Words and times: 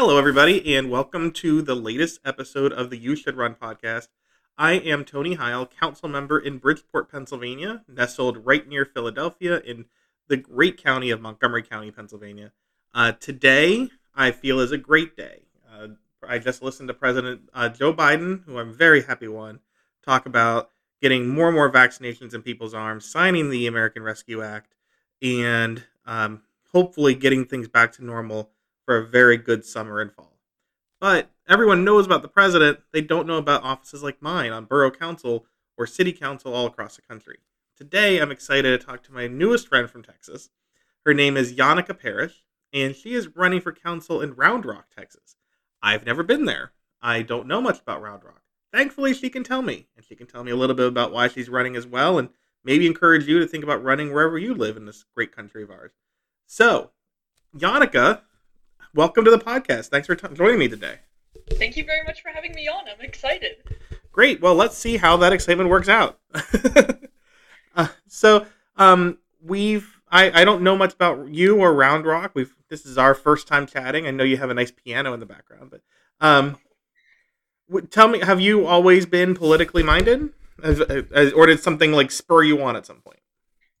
Hello, 0.00 0.16
everybody, 0.16 0.76
and 0.76 0.92
welcome 0.92 1.32
to 1.32 1.60
the 1.60 1.74
latest 1.74 2.20
episode 2.24 2.72
of 2.72 2.88
the 2.88 2.96
You 2.96 3.16
Should 3.16 3.36
Run 3.36 3.56
podcast. 3.56 4.06
I 4.56 4.74
am 4.74 5.04
Tony 5.04 5.34
Heil, 5.34 5.66
council 5.66 6.08
member 6.08 6.38
in 6.38 6.58
Bridgeport, 6.58 7.10
Pennsylvania, 7.10 7.82
nestled 7.88 8.46
right 8.46 8.64
near 8.68 8.84
Philadelphia 8.84 9.58
in 9.58 9.86
the 10.28 10.36
great 10.36 10.80
county 10.80 11.10
of 11.10 11.20
Montgomery 11.20 11.64
County, 11.64 11.90
Pennsylvania. 11.90 12.52
Uh, 12.94 13.10
today, 13.10 13.88
I 14.14 14.30
feel 14.30 14.60
is 14.60 14.70
a 14.70 14.78
great 14.78 15.16
day. 15.16 15.46
Uh, 15.68 15.88
I 16.24 16.38
just 16.38 16.62
listened 16.62 16.86
to 16.90 16.94
President 16.94 17.50
uh, 17.52 17.68
Joe 17.68 17.92
Biden, 17.92 18.44
who 18.44 18.60
I'm 18.60 18.72
very 18.72 19.02
happy 19.02 19.26
won, 19.26 19.58
talk 20.04 20.26
about 20.26 20.70
getting 21.02 21.28
more 21.28 21.48
and 21.48 21.56
more 21.56 21.72
vaccinations 21.72 22.34
in 22.34 22.42
people's 22.42 22.72
arms, 22.72 23.04
signing 23.04 23.50
the 23.50 23.66
American 23.66 24.04
Rescue 24.04 24.42
Act, 24.42 24.76
and 25.20 25.82
um, 26.06 26.42
hopefully 26.72 27.14
getting 27.14 27.44
things 27.44 27.66
back 27.66 27.90
to 27.94 28.04
normal 28.04 28.50
for 28.88 28.96
a 28.96 29.06
very 29.06 29.36
good 29.36 29.66
summer 29.66 30.00
and 30.00 30.10
fall. 30.10 30.38
But 30.98 31.30
everyone 31.46 31.84
knows 31.84 32.06
about 32.06 32.22
the 32.22 32.28
president, 32.28 32.78
they 32.90 33.02
don't 33.02 33.26
know 33.26 33.36
about 33.36 33.62
offices 33.62 34.02
like 34.02 34.22
mine 34.22 34.50
on 34.50 34.64
borough 34.64 34.90
council 34.90 35.44
or 35.76 35.86
city 35.86 36.10
council 36.10 36.54
all 36.54 36.64
across 36.64 36.96
the 36.96 37.02
country. 37.02 37.40
Today, 37.76 38.16
I'm 38.18 38.30
excited 38.30 38.80
to 38.80 38.86
talk 38.86 39.02
to 39.02 39.12
my 39.12 39.26
newest 39.26 39.68
friend 39.68 39.90
from 39.90 40.02
Texas. 40.02 40.48
Her 41.04 41.12
name 41.12 41.36
is 41.36 41.52
Yannicka 41.52 42.00
Parrish, 42.00 42.44
and 42.72 42.96
she 42.96 43.12
is 43.12 43.36
running 43.36 43.60
for 43.60 43.72
council 43.72 44.22
in 44.22 44.32
Round 44.32 44.64
Rock, 44.64 44.86
Texas. 44.96 45.36
I've 45.82 46.06
never 46.06 46.22
been 46.22 46.46
there. 46.46 46.72
I 47.02 47.20
don't 47.20 47.46
know 47.46 47.60
much 47.60 47.80
about 47.80 48.00
Round 48.00 48.24
Rock. 48.24 48.40
Thankfully, 48.72 49.12
she 49.12 49.28
can 49.28 49.44
tell 49.44 49.60
me, 49.60 49.88
and 49.96 50.06
she 50.06 50.16
can 50.16 50.26
tell 50.26 50.44
me 50.44 50.50
a 50.50 50.56
little 50.56 50.74
bit 50.74 50.88
about 50.88 51.12
why 51.12 51.28
she's 51.28 51.50
running 51.50 51.76
as 51.76 51.86
well, 51.86 52.18
and 52.18 52.30
maybe 52.64 52.86
encourage 52.86 53.28
you 53.28 53.38
to 53.38 53.46
think 53.46 53.64
about 53.64 53.84
running 53.84 54.14
wherever 54.14 54.38
you 54.38 54.54
live 54.54 54.78
in 54.78 54.86
this 54.86 55.04
great 55.14 55.36
country 55.36 55.62
of 55.62 55.70
ours. 55.70 55.92
So, 56.46 56.92
Yannicka, 57.54 58.22
welcome 58.98 59.24
to 59.24 59.30
the 59.30 59.38
podcast. 59.38 59.86
Thanks 59.86 60.08
for 60.08 60.16
t- 60.16 60.26
joining 60.34 60.58
me 60.58 60.66
today. 60.66 60.96
Thank 61.52 61.76
you 61.76 61.84
very 61.84 62.02
much 62.04 62.20
for 62.20 62.30
having 62.30 62.52
me 62.52 62.66
on. 62.66 62.82
I'm 62.88 63.00
excited. 63.00 63.58
Great. 64.10 64.40
Well, 64.40 64.56
let's 64.56 64.76
see 64.76 64.96
how 64.96 65.16
that 65.18 65.32
excitement 65.32 65.70
works 65.70 65.88
out. 65.88 66.18
uh, 67.76 67.86
so, 68.08 68.44
um, 68.76 69.18
we've 69.40 70.00
I, 70.10 70.40
I 70.40 70.44
don't 70.44 70.62
know 70.62 70.76
much 70.76 70.94
about 70.94 71.28
you 71.28 71.60
or 71.60 71.72
Round 71.72 72.06
Rock. 72.06 72.32
We've 72.34 72.52
this 72.70 72.84
is 72.84 72.98
our 72.98 73.14
first 73.14 73.46
time 73.46 73.66
chatting. 73.66 74.08
I 74.08 74.10
know 74.10 74.24
you 74.24 74.36
have 74.36 74.50
a 74.50 74.54
nice 74.54 74.72
piano 74.72 75.14
in 75.14 75.20
the 75.20 75.26
background, 75.26 75.70
but 75.70 75.82
um, 76.20 76.58
tell 77.90 78.08
me, 78.08 78.18
have 78.18 78.40
you 78.40 78.66
always 78.66 79.06
been 79.06 79.34
politically 79.34 79.84
minded, 79.84 80.30
as, 80.60 80.80
as, 80.80 81.32
or 81.32 81.46
did 81.46 81.60
something 81.60 81.92
like 81.92 82.10
spur 82.10 82.42
you 82.42 82.60
on 82.62 82.74
at 82.74 82.84
some 82.84 83.00
point? 83.00 83.20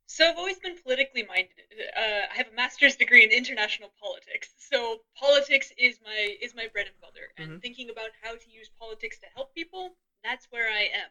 So 0.08 0.24
I've 0.24 0.40
always 0.40 0.58
been 0.58 0.80
politically 0.80 1.22
minded. 1.28 1.68
Uh, 1.92 2.32
I 2.32 2.34
have 2.40 2.48
a 2.48 2.56
master's 2.56 2.96
degree 2.96 3.24
in 3.24 3.30
international 3.30 3.92
politics. 4.00 4.48
So 4.56 5.04
politics 5.12 5.70
is 5.76 6.00
my 6.00 6.32
is 6.40 6.56
my 6.56 6.66
bread 6.72 6.88
and 6.88 6.96
butter, 6.98 7.28
and 7.36 7.48
mm-hmm. 7.48 7.60
thinking 7.60 7.92
about 7.92 8.16
how 8.24 8.32
to 8.32 8.48
use 8.48 8.72
politics 8.80 9.20
to 9.20 9.28
help 9.36 9.52
people, 9.52 10.00
that's 10.24 10.48
where 10.48 10.64
I 10.64 10.88
am. 10.96 11.10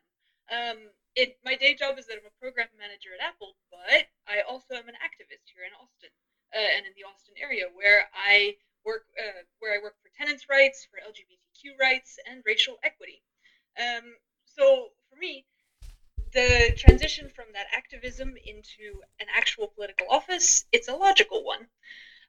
Um, 0.50 0.78
it 1.14 1.38
my 1.45 1.53
day 1.53 1.78
job 1.78 2.02
is 2.02 2.09
that 2.09 2.18
I'm 2.18 2.25
a 2.25 2.42
program 2.42 2.73
manager 2.73 3.14
at 3.14 3.22
Apple, 3.22 3.53
but 3.70 4.09
I 4.25 4.42
also 4.42 4.73
am 4.73 4.90
an 4.90 4.98
activist 4.98 5.45
here 5.53 5.70
in 5.70 5.78
Austin 5.78 6.09
uh, 6.58 6.70
and 6.78 6.90
in 6.90 6.94
the 6.98 7.06
Austin 7.06 7.38
area, 7.38 7.70
where 7.78 8.09
I 8.18 8.58
work 8.84 9.06
uh, 9.14 9.45
where 9.62 9.78
I 9.78 9.84
work 9.84 9.94
for 10.02 10.09
tenants' 10.18 10.50
rights, 10.50 10.90
for 10.90 10.98
LGBTQ 11.06 11.78
rights, 11.78 12.18
and 12.25 12.42
racial 12.50 12.81
equity. 12.81 13.22
Um, 13.78 14.18
so 14.50 14.90
for 15.14 15.22
me, 15.22 15.45
the 16.33 16.73
transition 16.78 17.30
from 17.30 17.45
that 17.53 17.67
activism 17.72 18.36
into 18.45 19.02
an 19.20 19.28
actual 19.36 19.67
political 19.67 20.08
office, 20.09 20.66
it's 20.72 20.88
a 20.88 20.95
logical 20.95 21.44
one. 21.44 21.67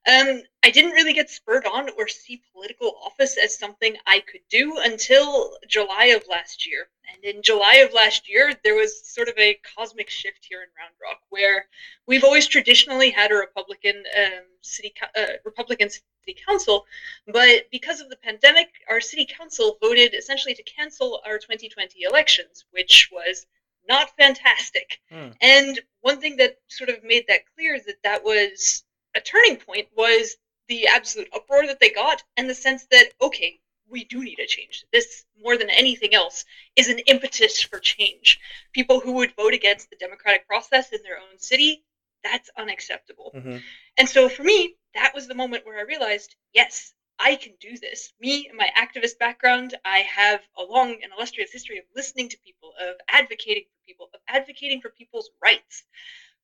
Um, 0.06 0.42
I 0.62 0.70
didn't 0.70 0.92
really 0.92 1.12
get 1.12 1.28
spurred 1.28 1.66
on 1.66 1.90
or 1.98 2.08
see 2.08 2.40
political 2.52 2.98
office 3.04 3.36
as 3.36 3.58
something 3.58 3.96
I 4.06 4.20
could 4.20 4.40
do 4.48 4.78
until 4.78 5.58
July 5.66 6.06
of 6.06 6.24
last 6.28 6.66
year. 6.66 6.88
And 7.12 7.24
in 7.24 7.42
July 7.42 7.76
of 7.76 7.92
last 7.92 8.28
year, 8.28 8.54
there 8.64 8.74
was 8.74 9.06
sort 9.06 9.28
of 9.28 9.34
a 9.38 9.58
cosmic 9.76 10.08
shift 10.08 10.46
here 10.48 10.62
in 10.62 10.68
Round 10.78 10.94
Rock, 11.02 11.20
where 11.30 11.66
we've 12.06 12.24
always 12.24 12.46
traditionally 12.46 13.10
had 13.10 13.32
a 13.32 13.34
Republican 13.34 14.04
um, 14.16 14.44
city 14.62 14.94
uh, 15.16 15.34
Republican 15.44 15.90
city 15.90 16.40
council, 16.46 16.86
but 17.26 17.70
because 17.70 18.00
of 18.00 18.08
the 18.08 18.16
pandemic, 18.16 18.68
our 18.88 19.00
city 19.00 19.26
council 19.26 19.78
voted 19.80 20.14
essentially 20.14 20.54
to 20.54 20.62
cancel 20.62 21.20
our 21.26 21.38
2020 21.38 22.02
elections, 22.02 22.64
which 22.70 23.10
was 23.12 23.46
not 23.88 24.16
fantastic. 24.16 25.00
Hmm. 25.10 25.30
And 25.40 25.80
one 26.00 26.20
thing 26.20 26.36
that 26.36 26.58
sort 26.68 26.90
of 26.90 27.02
made 27.04 27.24
that 27.28 27.40
clear 27.54 27.78
that 27.86 28.02
that 28.04 28.24
was 28.24 28.84
a 29.16 29.20
turning 29.20 29.56
point 29.56 29.88
was 29.96 30.36
the 30.68 30.86
absolute 30.86 31.28
uproar 31.34 31.66
that 31.66 31.80
they 31.80 31.90
got 31.90 32.22
and 32.36 32.48
the 32.48 32.54
sense 32.54 32.86
that 32.90 33.10
okay 33.20 33.58
we 33.90 34.04
do 34.04 34.22
need 34.22 34.38
a 34.38 34.46
change 34.46 34.84
this 34.92 35.24
more 35.42 35.56
than 35.56 35.70
anything 35.70 36.14
else 36.14 36.44
is 36.76 36.88
an 36.88 36.98
impetus 37.00 37.60
for 37.62 37.78
change 37.78 38.38
people 38.72 39.00
who 39.00 39.12
would 39.12 39.34
vote 39.34 39.54
against 39.54 39.90
the 39.90 39.96
democratic 39.96 40.46
process 40.46 40.92
in 40.92 41.02
their 41.02 41.16
own 41.16 41.38
city 41.38 41.84
that's 42.22 42.50
unacceptable 42.56 43.32
mm-hmm. 43.34 43.56
and 43.96 44.08
so 44.08 44.28
for 44.28 44.42
me 44.42 44.74
that 44.94 45.14
was 45.14 45.26
the 45.26 45.34
moment 45.34 45.64
where 45.64 45.78
i 45.78 45.82
realized 45.82 46.36
yes 46.52 46.92
I 47.18 47.36
can 47.36 47.52
do 47.60 47.76
this. 47.78 48.12
Me 48.20 48.48
and 48.48 48.56
my 48.56 48.68
activist 48.76 49.18
background, 49.18 49.74
I 49.84 49.98
have 49.98 50.40
a 50.56 50.62
long 50.62 50.90
and 50.90 51.12
illustrious 51.16 51.52
history 51.52 51.78
of 51.78 51.84
listening 51.94 52.28
to 52.28 52.38
people, 52.44 52.72
of 52.80 52.96
advocating 53.08 53.64
for 53.64 53.86
people, 53.86 54.08
of 54.14 54.20
advocating 54.28 54.80
for 54.80 54.90
people's 54.90 55.30
rights. 55.42 55.84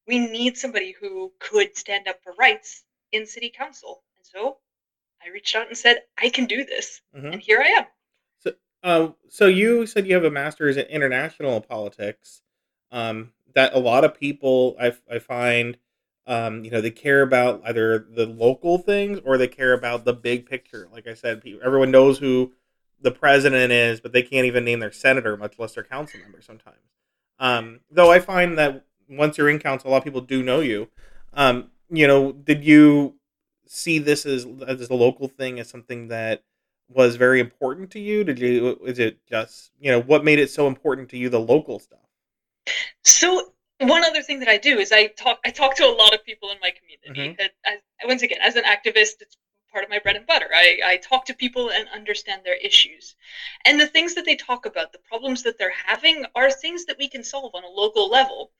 We 0.06 0.18
need 0.18 0.56
somebody 0.56 0.94
who 0.98 1.32
could 1.38 1.76
stand 1.76 2.08
up 2.08 2.22
for 2.22 2.34
rights 2.38 2.84
in 3.12 3.26
city 3.26 3.52
council. 3.56 4.02
And 4.16 4.26
so 4.26 4.58
I 5.24 5.30
reached 5.30 5.54
out 5.54 5.68
and 5.68 5.76
said, 5.76 6.02
I 6.18 6.28
can 6.28 6.46
do 6.46 6.64
this. 6.64 7.00
Mm-hmm. 7.16 7.32
And 7.32 7.40
here 7.40 7.60
I 7.60 7.68
am. 7.68 7.84
So, 8.38 8.52
uh, 8.82 9.08
so 9.28 9.46
you 9.46 9.86
said 9.86 10.06
you 10.06 10.14
have 10.14 10.24
a 10.24 10.30
master's 10.30 10.76
in 10.76 10.86
international 10.86 11.60
politics. 11.60 12.42
Um, 12.90 13.32
that 13.54 13.74
a 13.74 13.78
lot 13.78 14.04
of 14.04 14.14
people 14.14 14.76
I, 14.80 14.92
I 15.10 15.18
find 15.18 15.78
um, 16.26 16.64
you 16.64 16.70
know, 16.70 16.80
they 16.80 16.90
care 16.90 17.22
about 17.22 17.62
either 17.64 17.98
the 17.98 18.26
local 18.26 18.78
things 18.78 19.20
or 19.24 19.36
they 19.36 19.48
care 19.48 19.72
about 19.72 20.04
the 20.04 20.14
big 20.14 20.46
picture. 20.46 20.88
Like 20.92 21.06
I 21.06 21.14
said, 21.14 21.42
everyone 21.62 21.90
knows 21.90 22.18
who 22.18 22.52
the 23.00 23.10
president 23.10 23.72
is, 23.72 24.00
but 24.00 24.12
they 24.12 24.22
can't 24.22 24.46
even 24.46 24.64
name 24.64 24.80
their 24.80 24.92
senator, 24.92 25.36
much 25.36 25.58
less 25.58 25.74
their 25.74 25.84
council 25.84 26.20
member 26.20 26.40
sometimes. 26.40 26.78
Um, 27.38 27.80
though 27.90 28.10
I 28.10 28.20
find 28.20 28.56
that 28.58 28.84
once 29.08 29.36
you're 29.36 29.50
in 29.50 29.58
council, 29.58 29.90
a 29.90 29.92
lot 29.92 29.98
of 29.98 30.04
people 30.04 30.22
do 30.22 30.42
know 30.42 30.60
you. 30.60 30.88
Um, 31.34 31.70
you 31.90 32.06
know, 32.06 32.32
did 32.32 32.64
you 32.64 33.16
see 33.66 33.98
this 33.98 34.24
as 34.24 34.46
as 34.66 34.88
a 34.88 34.94
local 34.94 35.28
thing 35.28 35.58
as 35.58 35.68
something 35.68 36.08
that 36.08 36.42
was 36.88 37.16
very 37.16 37.40
important 37.40 37.90
to 37.90 38.00
you? 38.00 38.24
Did 38.24 38.38
you 38.38 38.80
is 38.86 38.98
it 38.98 39.18
just 39.28 39.72
you 39.78 39.90
know 39.90 40.00
what 40.00 40.24
made 40.24 40.38
it 40.38 40.50
so 40.50 40.66
important 40.66 41.10
to 41.10 41.18
you 41.18 41.28
the 41.28 41.40
local 41.40 41.78
stuff? 41.78 41.98
So 43.02 43.53
one 43.88 44.04
other 44.04 44.22
thing 44.22 44.40
that 44.40 44.48
I 44.48 44.58
do 44.58 44.78
is 44.78 44.92
I 44.92 45.08
talk 45.08 45.40
I 45.44 45.50
talk 45.50 45.76
to 45.76 45.84
a 45.84 45.94
lot 45.94 46.14
of 46.14 46.24
people 46.24 46.50
in 46.50 46.58
my 46.60 46.70
community. 46.70 47.36
Mm-hmm. 47.38 48.08
once 48.08 48.22
again, 48.22 48.38
as 48.42 48.56
an 48.56 48.64
activist, 48.64 49.20
it's 49.20 49.36
part 49.74 49.84
of 49.84 49.90
my 49.90 49.98
bread 49.98 50.16
and 50.16 50.26
butter. 50.26 50.48
I, 50.54 50.78
I 50.84 50.96
talk 50.98 51.26
to 51.26 51.34
people 51.34 51.70
and 51.70 51.88
understand 51.92 52.42
their 52.44 52.56
issues. 52.56 53.16
And 53.66 53.80
the 53.80 53.88
things 53.88 54.14
that 54.14 54.24
they 54.24 54.36
talk 54.36 54.66
about, 54.66 54.92
the 54.92 55.00
problems 55.00 55.42
that 55.42 55.58
they're 55.58 55.74
having, 55.86 56.24
are 56.36 56.50
things 56.50 56.84
that 56.86 56.96
we 56.96 57.08
can 57.08 57.24
solve 57.24 57.54
on 57.54 57.64
a 57.64 57.68
local 57.68 58.08
level. 58.08 58.52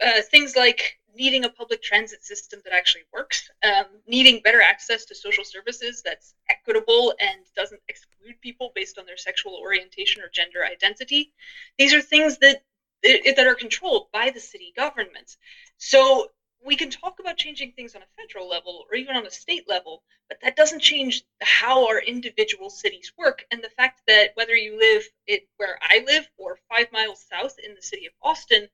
Uh, 0.00 0.22
things 0.22 0.54
like 0.56 0.98
needing 1.14 1.44
a 1.44 1.48
public 1.48 1.82
transit 1.82 2.24
system 2.24 2.60
that 2.64 2.72
actually 2.72 3.02
works, 3.12 3.50
um, 3.64 3.86
needing 4.06 4.40
better 4.42 4.62
access 4.62 5.04
to 5.04 5.14
social 5.14 5.44
services 5.44 6.02
that's 6.04 6.34
equitable 6.48 7.12
and 7.20 7.40
doesn't 7.56 7.80
exclude 7.88 8.40
people 8.40 8.72
based 8.74 8.96
on 8.96 9.04
their 9.06 9.16
sexual 9.16 9.58
orientation 9.60 10.22
or 10.22 10.30
gender 10.32 10.64
identity. 10.64 11.32
These 11.78 11.92
are 11.92 12.00
things 12.00 12.38
that 12.38 12.62
that 13.02 13.46
are 13.46 13.54
controlled 13.54 14.06
by 14.12 14.30
the 14.30 14.40
city 14.40 14.72
government. 14.76 15.36
So 15.78 16.30
we 16.62 16.76
can 16.76 16.90
talk 16.90 17.18
about 17.20 17.36
changing 17.38 17.72
things 17.72 17.94
on 17.94 18.02
a 18.02 18.20
federal 18.20 18.48
level 18.48 18.84
or 18.88 18.96
even 18.96 19.16
on 19.16 19.26
a 19.26 19.30
state 19.30 19.64
level, 19.66 20.02
but 20.28 20.38
that 20.42 20.56
doesn't 20.56 20.80
change 20.80 21.22
how 21.40 21.86
our 21.86 21.98
individual 22.00 22.68
cities 22.68 23.12
work. 23.16 23.44
And 23.50 23.62
the 23.62 23.70
fact 23.70 24.00
that 24.06 24.30
whether 24.34 24.54
you 24.54 24.78
live 24.78 25.08
it 25.26 25.42
where 25.56 25.78
I 25.80 26.02
live 26.06 26.28
or 26.36 26.58
five 26.68 26.86
miles 26.92 27.24
south 27.30 27.54
in 27.64 27.74
the 27.74 27.82
city 27.82 28.06
of 28.06 28.12
Austin, 28.22 28.68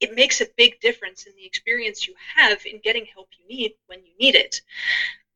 it 0.00 0.14
makes 0.14 0.40
a 0.40 0.46
big 0.56 0.78
difference 0.80 1.26
in 1.26 1.34
the 1.36 1.44
experience 1.44 2.06
you 2.06 2.14
have 2.34 2.64
in 2.64 2.80
getting 2.82 3.06
help 3.06 3.28
you 3.38 3.46
need 3.46 3.72
when 3.86 4.04
you 4.04 4.12
need 4.18 4.34
it 4.34 4.60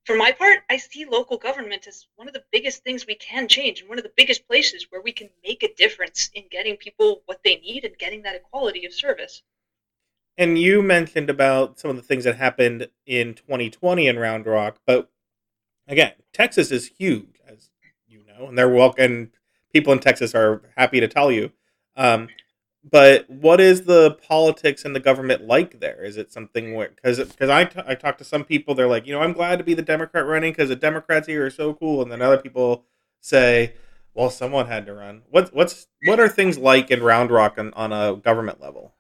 for 0.07 0.17
my 0.17 0.31
part, 0.31 0.61
I 0.71 0.77
see 0.77 1.05
local 1.05 1.37
government 1.37 1.89
as 1.89 2.07
one 2.15 2.29
of 2.29 2.35
the 2.35 2.45
biggest 2.53 2.85
things 2.85 3.07
we 3.07 3.17
can 3.17 3.49
change 3.49 3.81
and 3.81 3.89
one 3.89 3.99
of 3.99 4.05
the 4.05 4.13
biggest 4.17 4.47
places 4.47 4.87
where 4.89 5.03
we 5.03 5.11
can 5.11 5.29
make 5.45 5.65
a 5.65 5.75
difference 5.75 6.31
in 6.33 6.45
getting 6.49 6.77
people 6.77 7.23
what 7.27 7.41
they 7.45 7.57
need 7.57 7.85
and 7.85 7.99
getting 7.99 8.23
that 8.23 8.37
equality 8.37 8.87
of 8.87 8.95
service. 8.95 9.43
And 10.39 10.59
you 10.59 10.81
mentioned 10.81 11.29
about 11.29 11.81
some 11.81 11.91
of 11.91 11.97
the 11.97 12.03
things 12.03 12.23
that 12.23 12.37
happened 12.37 12.89
in 13.05 13.35
2020 13.35 14.07
in 14.07 14.19
Round 14.19 14.47
Rock, 14.47 14.79
but 14.87 15.11
again, 15.89 16.13
Texas 16.33 16.71
is 16.71 16.93
huge, 16.99 17.41
as 17.47 17.71
you 18.07 18.23
know, 18.25 18.47
and 18.47 18.57
they're 18.57 18.69
welcome. 18.69 19.33
People 19.73 19.93
in 19.93 19.99
Texas 19.99 20.37
are 20.37 20.63
happy 20.77 21.01
to 21.01 21.09
tell 21.09 21.33
you. 21.33 21.51
Um, 21.97 22.29
but 22.89 23.29
what 23.29 23.61
is 23.61 23.83
the 23.83 24.13
politics 24.13 24.85
and 24.85 24.95
the 24.95 25.01
government 25.01 25.45
like 25.45 25.81
there? 25.81 26.05
Is 26.05 26.17
it 26.17 26.33
something 26.33 26.75
where 26.75 26.91
because 26.91 27.19
because 27.19 27.51
I, 27.51 27.65
t- 27.65 27.81
I 27.85 27.95
talk 27.97 28.17
to 28.19 28.25
some 28.25 28.45
people, 28.45 28.75
they're 28.75 28.87
like, 28.87 29.07
you 29.07 29.13
know, 29.13 29.21
I'm 29.21 29.33
glad 29.33 29.59
to 29.59 29.65
be 29.65 29.75
the 29.75 29.83
Democrat 29.83 30.25
running 30.25 30.53
because 30.53 30.69
the 30.69 30.77
Democrats 30.77 31.27
here 31.27 31.45
are 31.45 31.51
so 31.51 31.75
cool, 31.75 32.01
and 32.01 32.13
then 32.13 32.23
other 32.23 32.39
people 32.39 32.85
say, 33.21 33.75
well, 34.15 34.31
someone 34.31 34.67
had 34.67 34.87
to 34.87 34.95
run. 34.95 35.23
What 35.31 35.53
what's 35.53 35.89
what 36.05 36.21
are 36.21 36.29
things 36.29 36.59
like 36.59 36.91
in 36.93 37.03
Round 37.03 37.31
Rock 37.31 37.59
on, 37.59 37.73
on 37.75 37.93
a 37.93 38.15
government 38.17 38.61
level? 38.61 38.95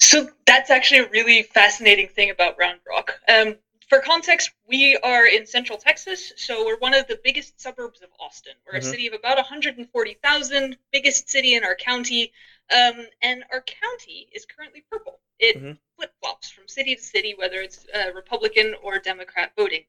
So 0.00 0.28
that's 0.46 0.70
actually 0.70 1.00
a 1.00 1.10
really 1.10 1.42
fascinating 1.42 2.08
thing 2.08 2.30
about 2.30 2.56
Round 2.58 2.80
Rock. 2.88 3.20
Um, 3.28 3.56
for 3.88 4.00
context, 4.00 4.52
we 4.68 4.96
are 5.02 5.26
in 5.26 5.46
central 5.46 5.76
Texas, 5.76 6.32
so 6.36 6.64
we're 6.64 6.78
one 6.78 6.94
of 6.94 7.06
the 7.08 7.18
biggest 7.22 7.60
suburbs 7.60 8.00
of 8.02 8.08
Austin. 8.20 8.52
We're 8.64 8.78
mm-hmm. 8.78 8.88
a 8.88 8.90
city 8.90 9.06
of 9.08 9.14
about 9.14 9.36
140,000, 9.36 10.76
biggest 10.92 11.28
city 11.28 11.54
in 11.54 11.64
our 11.64 11.74
county, 11.74 12.32
um, 12.70 13.06
and 13.22 13.44
our 13.52 13.62
county 13.62 14.28
is 14.32 14.44
currently 14.46 14.84
purple. 14.90 15.20
It 15.38 15.56
mm-hmm. 15.56 15.72
flip 15.96 16.12
flops 16.20 16.50
from 16.50 16.68
city 16.68 16.94
to 16.94 17.02
city, 17.02 17.34
whether 17.36 17.60
it's 17.60 17.86
uh, 17.94 18.12
Republican 18.14 18.74
or 18.82 18.98
Democrat 18.98 19.52
voting. 19.56 19.84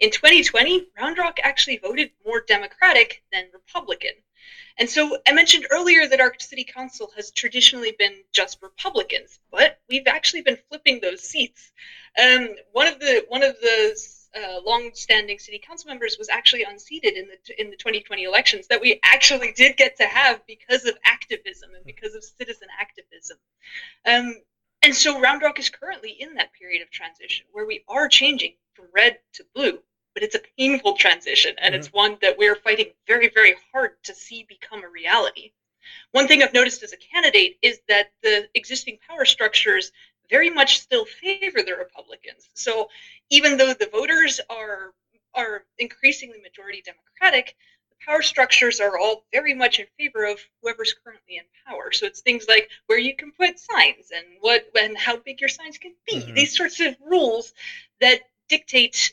In 0.00 0.10
2020, 0.10 0.88
Round 0.98 1.16
Rock 1.16 1.38
actually 1.42 1.78
voted 1.78 2.10
more 2.24 2.40
Democratic 2.46 3.22
than 3.32 3.44
Republican. 3.52 4.12
And 4.78 4.88
so 4.88 5.18
I 5.26 5.32
mentioned 5.32 5.66
earlier 5.70 6.06
that 6.08 6.20
our 6.20 6.32
city 6.38 6.64
council 6.64 7.10
has 7.16 7.30
traditionally 7.30 7.94
been 7.98 8.22
just 8.32 8.62
Republicans, 8.62 9.40
but 9.50 9.80
we've 9.88 10.06
actually 10.06 10.42
been 10.42 10.58
flipping 10.68 11.00
those 11.00 11.22
seats. 11.22 11.72
Um, 12.22 12.50
one 12.72 12.86
of 12.86 12.98
the 13.00 13.24
one 13.28 13.42
of 13.42 13.58
the 13.60 13.98
uh, 14.36 14.60
long-standing 14.64 15.38
city 15.38 15.58
council 15.58 15.88
members 15.88 16.16
was 16.18 16.28
actually 16.28 16.64
unseated 16.64 17.14
in 17.14 17.26
the 17.28 17.60
in 17.60 17.70
the 17.70 17.76
2020 17.76 18.24
elections 18.24 18.66
that 18.68 18.80
we 18.80 19.00
actually 19.02 19.52
did 19.52 19.76
get 19.76 19.96
to 19.96 20.04
have 20.04 20.44
because 20.46 20.84
of 20.84 20.96
activism 21.04 21.70
and 21.74 21.84
because 21.84 22.14
of 22.14 22.22
citizen 22.22 22.68
activism. 22.80 23.38
Um, 24.06 24.34
and 24.82 24.94
so 24.94 25.20
Round 25.20 25.42
Rock 25.42 25.58
is 25.58 25.70
currently 25.70 26.10
in 26.10 26.34
that 26.34 26.52
period 26.52 26.82
of 26.82 26.90
transition 26.90 27.46
where 27.52 27.66
we 27.66 27.82
are 27.88 28.08
changing 28.08 28.54
from 28.74 28.86
red 28.94 29.18
to 29.34 29.44
blue 29.54 29.80
but 30.16 30.22
it's 30.22 30.34
a 30.34 30.40
painful 30.58 30.96
transition 30.96 31.54
and 31.58 31.74
mm-hmm. 31.74 31.80
it's 31.80 31.92
one 31.92 32.16
that 32.22 32.38
we're 32.38 32.56
fighting 32.56 32.90
very 33.06 33.30
very 33.34 33.54
hard 33.72 33.90
to 34.02 34.14
see 34.14 34.46
become 34.48 34.82
a 34.82 34.88
reality 34.88 35.52
one 36.12 36.26
thing 36.26 36.42
i've 36.42 36.54
noticed 36.54 36.82
as 36.82 36.94
a 36.94 36.96
candidate 36.96 37.58
is 37.62 37.80
that 37.86 38.12
the 38.22 38.48
existing 38.54 38.98
power 39.06 39.24
structures 39.26 39.92
very 40.30 40.50
much 40.50 40.80
still 40.80 41.04
favor 41.04 41.62
the 41.62 41.74
republicans 41.76 42.48
so 42.54 42.88
even 43.30 43.56
though 43.56 43.72
the 43.74 43.88
voters 43.92 44.40
are 44.50 44.92
are 45.34 45.64
increasingly 45.78 46.38
majority 46.40 46.82
democratic 46.84 47.56
the 47.90 47.96
power 48.04 48.22
structures 48.22 48.80
are 48.80 48.98
all 48.98 49.24
very 49.32 49.54
much 49.54 49.78
in 49.78 49.86
favor 49.98 50.24
of 50.24 50.38
whoever's 50.62 50.94
currently 51.04 51.36
in 51.36 51.44
power 51.66 51.92
so 51.92 52.06
it's 52.06 52.20
things 52.20 52.46
like 52.48 52.68
where 52.86 52.98
you 52.98 53.14
can 53.14 53.32
put 53.32 53.58
signs 53.58 54.10
and 54.14 54.26
what 54.40 54.66
and 54.80 54.96
how 54.96 55.16
big 55.16 55.40
your 55.40 55.48
signs 55.48 55.78
can 55.78 55.94
be 56.06 56.16
mm-hmm. 56.16 56.34
these 56.34 56.56
sorts 56.56 56.80
of 56.80 56.96
rules 57.04 57.52
that 58.00 58.20
dictate 58.48 59.12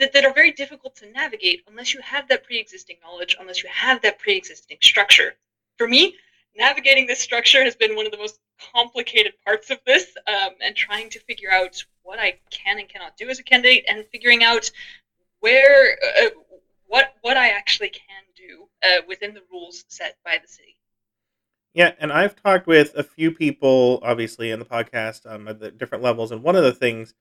that, 0.00 0.12
that 0.14 0.24
are 0.24 0.32
very 0.32 0.50
difficult 0.50 0.96
to 0.96 1.10
navigate 1.12 1.62
unless 1.68 1.94
you 1.94 2.00
have 2.00 2.26
that 2.28 2.42
pre-existing 2.44 2.96
knowledge, 3.04 3.36
unless 3.38 3.62
you 3.62 3.68
have 3.72 4.02
that 4.02 4.18
pre-existing 4.18 4.78
structure. 4.82 5.34
For 5.76 5.86
me, 5.86 6.16
navigating 6.60 7.06
this 7.06 7.18
structure 7.18 7.64
has 7.64 7.74
been 7.74 7.96
one 7.96 8.06
of 8.06 8.12
the 8.12 8.18
most 8.18 8.38
complicated 8.72 9.32
parts 9.44 9.70
of 9.70 9.78
this, 9.86 10.16
um, 10.28 10.50
and 10.62 10.76
trying 10.76 11.08
to 11.10 11.18
figure 11.20 11.50
out 11.50 11.82
what 12.02 12.20
I 12.20 12.38
can 12.50 12.78
and 12.78 12.88
cannot 12.88 13.16
do 13.16 13.28
as 13.28 13.40
a 13.40 13.42
candidate, 13.42 13.84
and 13.88 14.04
figuring 14.12 14.44
out 14.44 14.70
where 15.40 15.96
uh, 16.22 16.28
what 16.86 17.14
what 17.22 17.36
I 17.36 17.48
actually 17.48 17.88
can 17.88 18.22
do 18.36 18.68
uh, 18.84 19.02
within 19.08 19.34
the 19.34 19.42
rules 19.50 19.84
set 19.88 20.16
by 20.24 20.38
the 20.40 20.46
city. 20.46 20.76
Yeah, 21.72 21.92
and 21.98 22.12
I've 22.12 22.36
talked 22.36 22.66
with 22.66 22.92
a 22.96 23.02
few 23.02 23.30
people, 23.30 24.00
obviously, 24.02 24.50
in 24.50 24.58
the 24.58 24.64
podcast 24.64 25.20
um, 25.32 25.48
at 25.48 25.60
the 25.60 25.70
different 25.70 26.04
levels, 26.04 26.30
and 26.30 26.42
one 26.42 26.56
of 26.56 26.64
the 26.64 26.72
things 26.72 27.14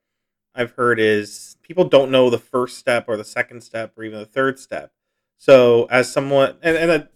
I've 0.56 0.72
heard 0.72 1.00
is 1.00 1.56
people 1.62 1.86
don't 1.86 2.12
know 2.12 2.30
the 2.30 2.40
first 2.40 2.78
step 2.78 3.06
or 3.08 3.16
the 3.16 3.24
second 3.24 3.62
step 3.62 3.94
or 3.98 4.04
even 4.04 4.20
the 4.20 4.26
third 4.26 4.60
step. 4.60 4.92
So 5.38 5.86
as 5.86 6.12
someone 6.12 6.56
and, 6.62 6.76
and 6.76 7.08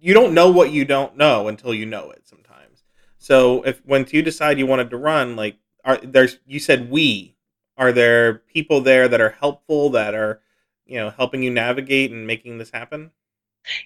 you 0.00 0.14
don't 0.14 0.34
know 0.34 0.50
what 0.50 0.70
you 0.70 0.84
don't 0.84 1.16
know 1.16 1.48
until 1.48 1.74
you 1.74 1.86
know 1.86 2.10
it 2.10 2.26
sometimes. 2.26 2.84
So 3.18 3.62
if 3.62 3.84
once 3.84 4.12
you 4.12 4.22
decide 4.22 4.58
you 4.58 4.66
wanted 4.66 4.90
to 4.90 4.96
run, 4.96 5.36
like 5.36 5.56
are 5.84 5.98
there's 6.02 6.38
you 6.46 6.60
said 6.60 6.90
we 6.90 7.36
are 7.76 7.92
there 7.92 8.34
people 8.34 8.80
there 8.80 9.08
that 9.08 9.20
are 9.20 9.30
helpful 9.30 9.90
that 9.90 10.14
are 10.14 10.40
you 10.84 10.98
know 10.98 11.10
helping 11.10 11.42
you 11.42 11.50
navigate 11.50 12.10
and 12.10 12.26
making 12.26 12.58
this 12.58 12.70
happen? 12.70 13.10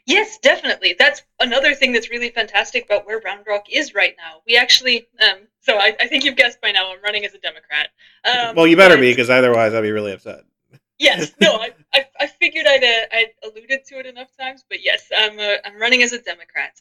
Yes, 0.07 0.39
definitely. 0.39 0.95
That's 0.99 1.23
another 1.39 1.75
thing 1.75 1.93
that's 1.93 2.11
really 2.11 2.31
fantastic 2.31 2.85
about 2.85 3.07
where 3.07 3.21
Round 3.21 3.45
Rock 3.47 3.67
is 3.71 3.95
right 3.95 4.15
now. 4.19 4.43
We 4.47 4.57
actually, 4.57 5.09
um, 5.23 5.39
so 5.61 5.79
I, 5.79 5.97
I, 5.99 6.07
think 6.07 6.25
you've 6.25 6.37
guessed 6.37 6.61
by 6.61 6.71
now, 6.71 6.93
I'm 6.93 7.03
running 7.03 7.25
as 7.25 7.33
a 7.33 7.39
Democrat. 7.39 7.89
Um, 8.25 8.57
well, 8.57 8.67
you 8.67 8.77
better 8.77 8.97
be, 8.97 9.11
because 9.11 9.31
otherwise 9.31 9.73
I'd 9.73 9.81
be 9.81 9.91
really 9.91 10.13
upset. 10.13 10.41
Yes, 11.01 11.33
no, 11.41 11.57
I, 11.57 11.71
I, 11.95 12.05
I 12.21 12.27
figured 12.27 12.67
I'd, 12.69 12.85
uh, 12.85 13.07
I'd 13.17 13.33
alluded 13.43 13.85
to 13.87 13.99
it 13.99 14.07
enough 14.07 14.29
times, 14.39 14.65
but 14.69 14.85
yes, 14.85 15.09
I'm, 15.17 15.39
uh, 15.39 15.57
I'm 15.65 15.81
running 15.81 16.03
as 16.03 16.13
a 16.13 16.21
Democrat. 16.21 16.75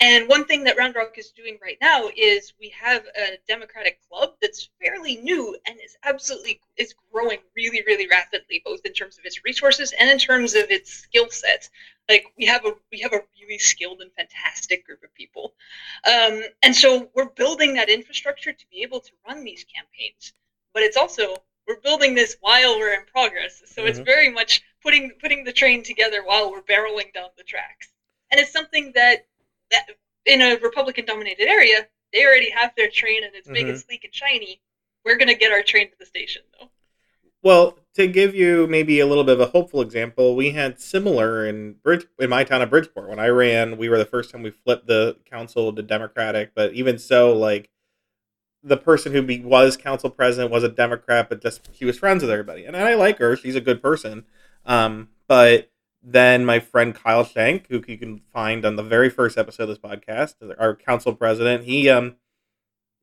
And 0.00 0.28
one 0.28 0.44
thing 0.44 0.64
that 0.64 0.76
Round 0.76 0.94
Rock 0.94 1.16
is 1.16 1.30
doing 1.30 1.58
right 1.62 1.78
now 1.80 2.10
is 2.16 2.52
we 2.60 2.68
have 2.70 3.04
a 3.16 3.38
Democratic 3.48 3.98
club 4.10 4.34
that's 4.42 4.68
fairly 4.82 5.16
new 5.16 5.56
and 5.66 5.78
is 5.82 5.96
absolutely 6.04 6.60
is 6.76 6.94
growing 7.12 7.38
really, 7.56 7.82
really 7.86 8.06
rapidly, 8.08 8.60
both 8.64 8.80
in 8.84 8.92
terms 8.92 9.18
of 9.18 9.24
its 9.24 9.44
resources 9.44 9.92
and 9.98 10.10
in 10.10 10.18
terms 10.18 10.54
of 10.54 10.70
its 10.70 10.92
skill 10.92 11.28
set. 11.30 11.68
Like 12.08 12.24
we 12.36 12.46
have 12.46 12.66
a 12.66 12.72
we 12.90 12.98
have 13.00 13.12
a 13.12 13.22
really 13.40 13.58
skilled 13.58 14.00
and 14.00 14.10
fantastic 14.14 14.84
group 14.84 15.04
of 15.04 15.14
people, 15.14 15.54
um, 16.06 16.42
and 16.62 16.74
so 16.74 17.08
we're 17.14 17.30
building 17.30 17.74
that 17.74 17.88
infrastructure 17.88 18.52
to 18.52 18.64
be 18.72 18.82
able 18.82 19.00
to 19.00 19.12
run 19.28 19.44
these 19.44 19.64
campaigns. 19.64 20.32
But 20.74 20.82
it's 20.82 20.96
also 20.96 21.36
we're 21.66 21.80
building 21.80 22.14
this 22.14 22.36
while 22.40 22.78
we're 22.78 22.94
in 22.94 23.04
progress, 23.06 23.62
so 23.66 23.82
mm-hmm. 23.82 23.88
it's 23.88 23.98
very 23.98 24.30
much 24.30 24.62
putting 24.82 25.12
putting 25.20 25.44
the 25.44 25.52
train 25.52 25.82
together 25.82 26.22
while 26.24 26.50
we're 26.50 26.62
barreling 26.62 27.12
down 27.12 27.28
the 27.36 27.44
tracks. 27.44 27.88
And 28.30 28.40
it's 28.40 28.52
something 28.52 28.92
that 28.94 29.26
that 29.70 29.86
in 30.26 30.42
a 30.42 30.56
Republican 30.56 31.04
dominated 31.04 31.48
area, 31.48 31.86
they 32.12 32.24
already 32.24 32.50
have 32.50 32.72
their 32.76 32.90
train 32.90 33.24
and 33.24 33.34
it's 33.34 33.46
mm-hmm. 33.46 33.54
big 33.54 33.68
and 33.68 33.78
sleek 33.78 34.04
and 34.04 34.14
shiny. 34.14 34.60
We're 35.04 35.16
gonna 35.16 35.34
get 35.34 35.52
our 35.52 35.62
train 35.62 35.90
to 35.90 35.96
the 35.98 36.06
station 36.06 36.42
though. 36.58 36.68
Well, 37.42 37.78
to 37.94 38.06
give 38.06 38.36
you 38.36 38.68
maybe 38.68 39.00
a 39.00 39.06
little 39.06 39.24
bit 39.24 39.34
of 39.34 39.40
a 39.40 39.50
hopeful 39.50 39.80
example, 39.80 40.36
we 40.36 40.52
had 40.52 40.80
similar 40.80 41.44
in 41.44 41.74
Bridge 41.82 42.06
in 42.20 42.30
my 42.30 42.44
town 42.44 42.62
of 42.62 42.70
Bridgeport. 42.70 43.08
When 43.08 43.18
I 43.18 43.28
ran, 43.28 43.76
we 43.78 43.88
were 43.88 43.98
the 43.98 44.04
first 44.04 44.30
time 44.30 44.42
we 44.42 44.50
flipped 44.50 44.86
the 44.86 45.16
council 45.28 45.72
to 45.72 45.82
Democratic, 45.82 46.54
but 46.54 46.72
even 46.72 46.98
so, 46.98 47.36
like 47.36 47.68
the 48.62 48.76
person 48.76 49.12
who 49.12 49.22
be, 49.22 49.40
was 49.40 49.76
council 49.76 50.10
president 50.10 50.50
was 50.50 50.62
a 50.62 50.68
Democrat, 50.68 51.28
but 51.28 51.42
just 51.42 51.68
she 51.74 51.84
was 51.84 51.98
friends 51.98 52.22
with 52.22 52.30
everybody, 52.30 52.64
and 52.64 52.76
I 52.76 52.94
like 52.94 53.18
her; 53.18 53.36
she's 53.36 53.56
a 53.56 53.60
good 53.60 53.82
person. 53.82 54.24
Um, 54.64 55.08
but 55.26 55.70
then 56.02 56.44
my 56.44 56.60
friend 56.60 56.94
Kyle 56.94 57.24
Shank, 57.24 57.68
who 57.68 57.82
you 57.86 57.98
can 57.98 58.20
find 58.32 58.64
on 58.64 58.76
the 58.76 58.82
very 58.82 59.10
first 59.10 59.38
episode 59.38 59.64
of 59.64 59.68
this 59.70 59.78
podcast, 59.78 60.34
our 60.58 60.74
council 60.74 61.14
president, 61.14 61.64
he 61.64 61.88
um 61.88 62.16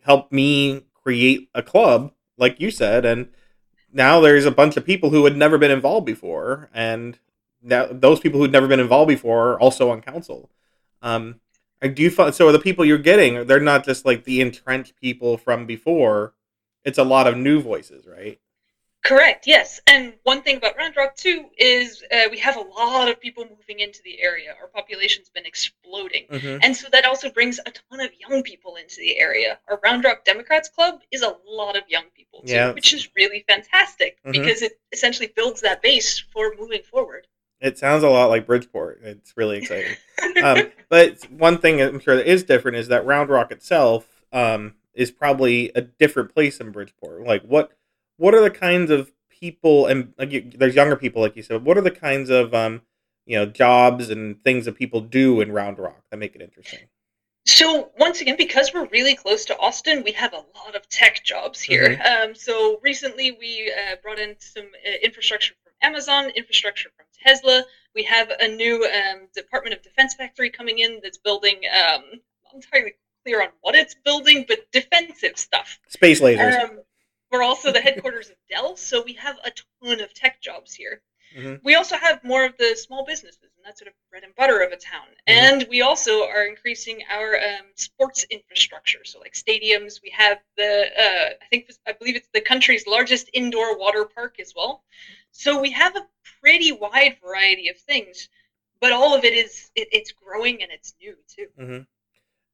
helped 0.04 0.32
me 0.32 0.86
create 0.94 1.50
a 1.54 1.64
club, 1.64 2.14
like 2.38 2.60
you 2.60 2.72
said, 2.72 3.06
and 3.06 3.30
now 3.92 4.20
there's 4.20 4.46
a 4.46 4.52
bunch 4.52 4.78
of 4.78 4.86
people 4.86 5.10
who 5.10 5.26
had 5.26 5.36
never 5.36 5.58
been 5.58 5.72
involved 5.72 6.06
before, 6.06 6.70
and 6.74 7.20
now 7.62 7.88
those 7.92 8.20
people 8.20 8.40
who'd 8.40 8.52
never 8.52 8.68
been 8.68 8.80
involved 8.80 9.10
before 9.10 9.54
are 9.54 9.60
also 9.60 9.90
on 9.90 10.02
council. 10.02 10.50
Um, 11.02 11.40
do 11.82 12.04
you 12.04 12.10
find 12.10 12.34
so? 12.34 12.48
Are 12.48 12.52
the 12.52 12.60
people 12.60 12.84
you're 12.84 12.98
getting? 12.98 13.48
They're 13.48 13.60
not 13.60 13.86
just 13.86 14.06
like 14.06 14.26
the 14.26 14.42
entrenched 14.42 14.96
people 15.00 15.38
from 15.38 15.66
before. 15.66 16.34
It's 16.84 16.98
a 16.98 17.04
lot 17.04 17.28
of 17.28 17.38
new 17.38 17.62
voices, 17.62 18.06
right? 18.06 18.40
Correct. 19.06 19.48
Yes, 19.48 19.80
and 19.88 20.14
one 20.24 20.42
thing 20.42 20.58
about 20.58 20.76
Round 20.78 20.94
Rock 20.98 21.16
too 21.16 21.46
is 21.58 22.04
uh, 22.12 22.28
we 22.30 22.38
have 22.40 22.58
a 22.58 22.62
lot 22.62 23.08
of 23.08 23.20
people 23.20 23.46
moving 23.46 23.80
into 23.80 24.02
the 24.04 24.22
area. 24.22 24.54
Our 24.60 24.68
population's 24.68 25.30
been 25.30 25.46
exploding, 25.46 26.26
mm-hmm. 26.30 26.58
and 26.62 26.76
so 26.76 26.90
that 26.92 27.06
also 27.06 27.30
brings 27.30 27.60
a 27.60 27.72
ton 27.72 28.02
of 28.02 28.10
young 28.20 28.44
people 28.44 28.76
into 28.76 28.98
the 28.98 29.18
area. 29.18 29.58
Our 29.70 29.80
Round 29.84 30.04
Rock 30.04 30.26
Democrats 30.26 30.68
Club 30.68 31.00
is 31.12 31.22
a 31.22 31.38
lot 31.48 31.78
of 31.78 31.84
young 31.88 32.06
people 32.14 32.42
too, 32.42 32.54
yeah. 32.54 32.74
which 32.74 32.94
is 32.94 33.08
really 33.16 33.46
fantastic 33.48 34.18
mm-hmm. 34.18 34.32
because 34.32 34.62
it 34.62 34.74
essentially 34.92 35.32
builds 35.34 35.62
that 35.62 35.82
base 35.82 36.20
for 36.20 36.54
moving 36.60 36.84
forward. 36.84 37.26
It 37.62 37.78
sounds 37.78 38.04
a 38.04 38.10
lot 38.10 38.30
like 38.30 38.46
Bridgeport. 38.46 39.02
It's 39.04 39.34
really 39.36 39.58
exciting. 39.58 39.96
um, 40.44 40.72
but 40.90 41.24
one 41.32 41.58
thing 41.58 41.82
I'm 41.82 42.00
sure 42.00 42.16
that 42.16 42.30
is 42.30 42.44
different 42.44 42.78
is 42.78 42.88
that 42.88 43.06
Round 43.06 43.30
Rock 43.30 43.52
itself 43.52 44.08
um, 44.32 44.76
is 44.94 45.12
probably 45.12 45.72
a 45.76 45.82
different 45.82 46.34
place 46.34 46.60
in 46.60 46.72
Bridgeport. 46.72 47.26
Like 47.26 47.44
what 47.44 47.72
what 48.18 48.34
are 48.34 48.42
the 48.42 48.52
kinds 48.52 48.92
of 48.92 49.12
people 49.40 49.88
and 49.88 50.14
like 50.18 50.32
you, 50.32 50.52
there's 50.56 50.76
younger 50.76 50.96
people 50.96 51.22
like 51.22 51.36
you 51.36 51.42
said 51.42 51.64
what 51.64 51.78
are 51.78 51.82
the 51.82 51.92
kinds 51.92 52.30
of 52.30 52.54
um 52.54 52.82
you 53.26 53.38
know 53.38 53.46
jobs 53.46 54.10
and 54.10 54.44
things 54.44 54.66
that 54.66 54.76
people 54.76 55.02
do 55.02 55.42
in 55.42 55.52
round 55.52 55.80
rock 55.80 56.04
that 56.12 56.18
make 56.18 56.36
it 56.36 56.42
interesting 56.42 56.80
so 57.46 57.90
once 57.98 58.22
again 58.22 58.36
because 58.38 58.72
we're 58.74 58.88
really 58.88 59.16
close 59.16 59.46
to 59.46 59.58
austin 59.60 60.04
we 60.04 60.12
have 60.12 60.34
a 60.34 60.44
lot 60.58 60.76
of 60.76 60.88
tech 60.90 61.24
jobs 61.24 61.62
here 61.62 61.96
mm-hmm. 61.96 62.30
um, 62.30 62.36
so 62.36 62.80
recently 62.84 63.32
we 63.32 63.72
uh, 63.74 63.96
brought 64.04 64.20
in 64.20 64.36
some 64.40 64.68
uh, 64.86 64.92
infrastructure 65.02 65.54
from 65.64 65.72
amazon 65.82 66.30
infrastructure 66.32 66.90
from 66.98 67.06
tesla 67.20 67.64
we 67.96 68.04
have 68.04 68.30
a 68.40 68.48
new 68.48 68.86
um, 68.86 69.28
department 69.34 69.76
of 69.76 69.82
defense 69.82 70.14
factory 70.14 70.50
coming 70.50 70.80
in 70.80 71.00
that's 71.04 71.18
building 71.18 71.62
um, 71.74 72.04
I'm 72.50 72.56
entirely 72.56 72.94
clear 73.24 73.42
on 73.42 73.50
what 73.62 73.76
it's 73.76 73.96
building, 74.06 74.46
but 74.48 74.72
defensive 74.72 75.38
stuff. 75.38 75.80
Space 75.88 76.22
lasers. 76.22 76.60
Um, 76.60 76.80
we're 77.32 77.44
also 77.44 77.72
the 77.72 77.82
headquarters 77.82 78.30
of 78.30 78.36
Dell, 78.50 78.76
so 78.76 79.04
we 79.04 79.14
have 79.14 79.38
a 79.46 79.52
ton 79.84 80.02
of 80.02 80.14
tech 80.14 80.42
jobs 80.42 80.74
here. 80.74 81.02
Mm-hmm. 81.38 81.56
We 81.64 81.76
also 81.76 81.96
have 81.96 82.24
more 82.24 82.44
of 82.44 82.58
the 82.58 82.76
small 82.76 83.06
businesses, 83.06 83.52
and 83.56 83.64
that's 83.64 83.80
sort 83.80 83.90
of 83.90 83.94
bread 84.10 84.24
and 84.24 84.34
butter 84.36 84.62
of 84.62 84.72
a 84.72 84.78
town. 84.78 85.06
Mm-hmm. 85.28 85.56
And 85.56 85.68
we 85.70 85.84
also 85.84 86.24
are 86.24 86.46
increasing 86.46 87.04
our 87.12 87.36
um, 87.36 87.68
sports 87.76 88.26
infrastructure. 88.32 89.04
So, 89.04 89.20
like 89.20 89.34
stadiums, 89.34 90.02
we 90.02 90.12
have 90.18 90.40
the 90.58 90.86
uh, 91.00 91.30
I 91.40 91.46
think 91.52 91.70
I 91.88 91.94
believe 91.94 92.16
it's 92.16 92.30
the 92.34 92.42
country's 92.42 92.88
largest 92.88 93.30
indoor 93.34 93.78
water 93.78 94.06
park 94.06 94.40
as 94.40 94.54
well. 94.56 94.84
So 95.32 95.60
we 95.60 95.72
have 95.72 95.96
a 95.96 96.08
pretty 96.42 96.72
wide 96.72 97.18
variety 97.24 97.70
of 97.70 97.78
things, 97.78 98.30
but 98.82 98.92
all 98.92 99.16
of 99.16 99.24
it 99.24 99.34
is 99.34 99.72
it, 99.76 99.88
it's 99.92 100.12
growing 100.12 100.62
and 100.62 100.72
it's 100.72 100.94
new 101.02 101.16
too. 101.28 101.48
Mm-hmm. 101.60 101.82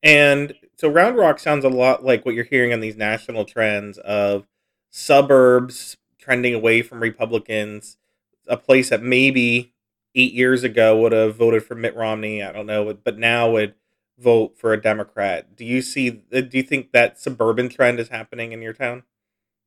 And 0.03 0.53
so 0.77 0.88
Round 0.88 1.17
Rock 1.17 1.39
sounds 1.39 1.65
a 1.65 1.70
lot 1.70 2.05
like 2.05 2.25
what 2.25 2.36
you're 2.36 2.44
hearing 2.44 2.74
on 2.74 2.79
these 2.79 2.96
national 2.96 3.46
trends 3.46 3.98
of 3.98 4.46
suburbs 4.91 5.98
trending 6.20 6.53
away 6.53 6.82
from 6.82 7.00
Republicans 7.00 7.98
a 8.48 8.58
place 8.58 8.89
that 8.89 9.01
maybe 9.01 9.74
eight 10.13 10.34
years 10.34 10.63
ago 10.63 11.00
would 11.01 11.12
have 11.12 11.36
voted 11.36 11.63
for 11.63 11.75
Mitt 11.75 11.96
Romney. 11.96 12.44
I 12.44 12.51
don't 12.51 12.65
know, 12.65 12.94
but 12.94 13.17
now 13.17 13.51
would 13.51 13.75
vote 14.17 14.58
for 14.58 14.74
a 14.74 14.82
Democrat. 14.82 15.55
Do 15.55 15.65
you 15.65 15.82
see? 15.82 16.24
Uh, 16.34 16.41
do 16.41 16.58
you 16.58 16.63
think 16.63 16.91
that 16.91 17.20
suburban 17.20 17.70
trend 17.70 18.00
is 18.00 18.10
happening 18.10 18.51
in 18.51 18.62
your 18.62 18.74
town? 18.74 19.03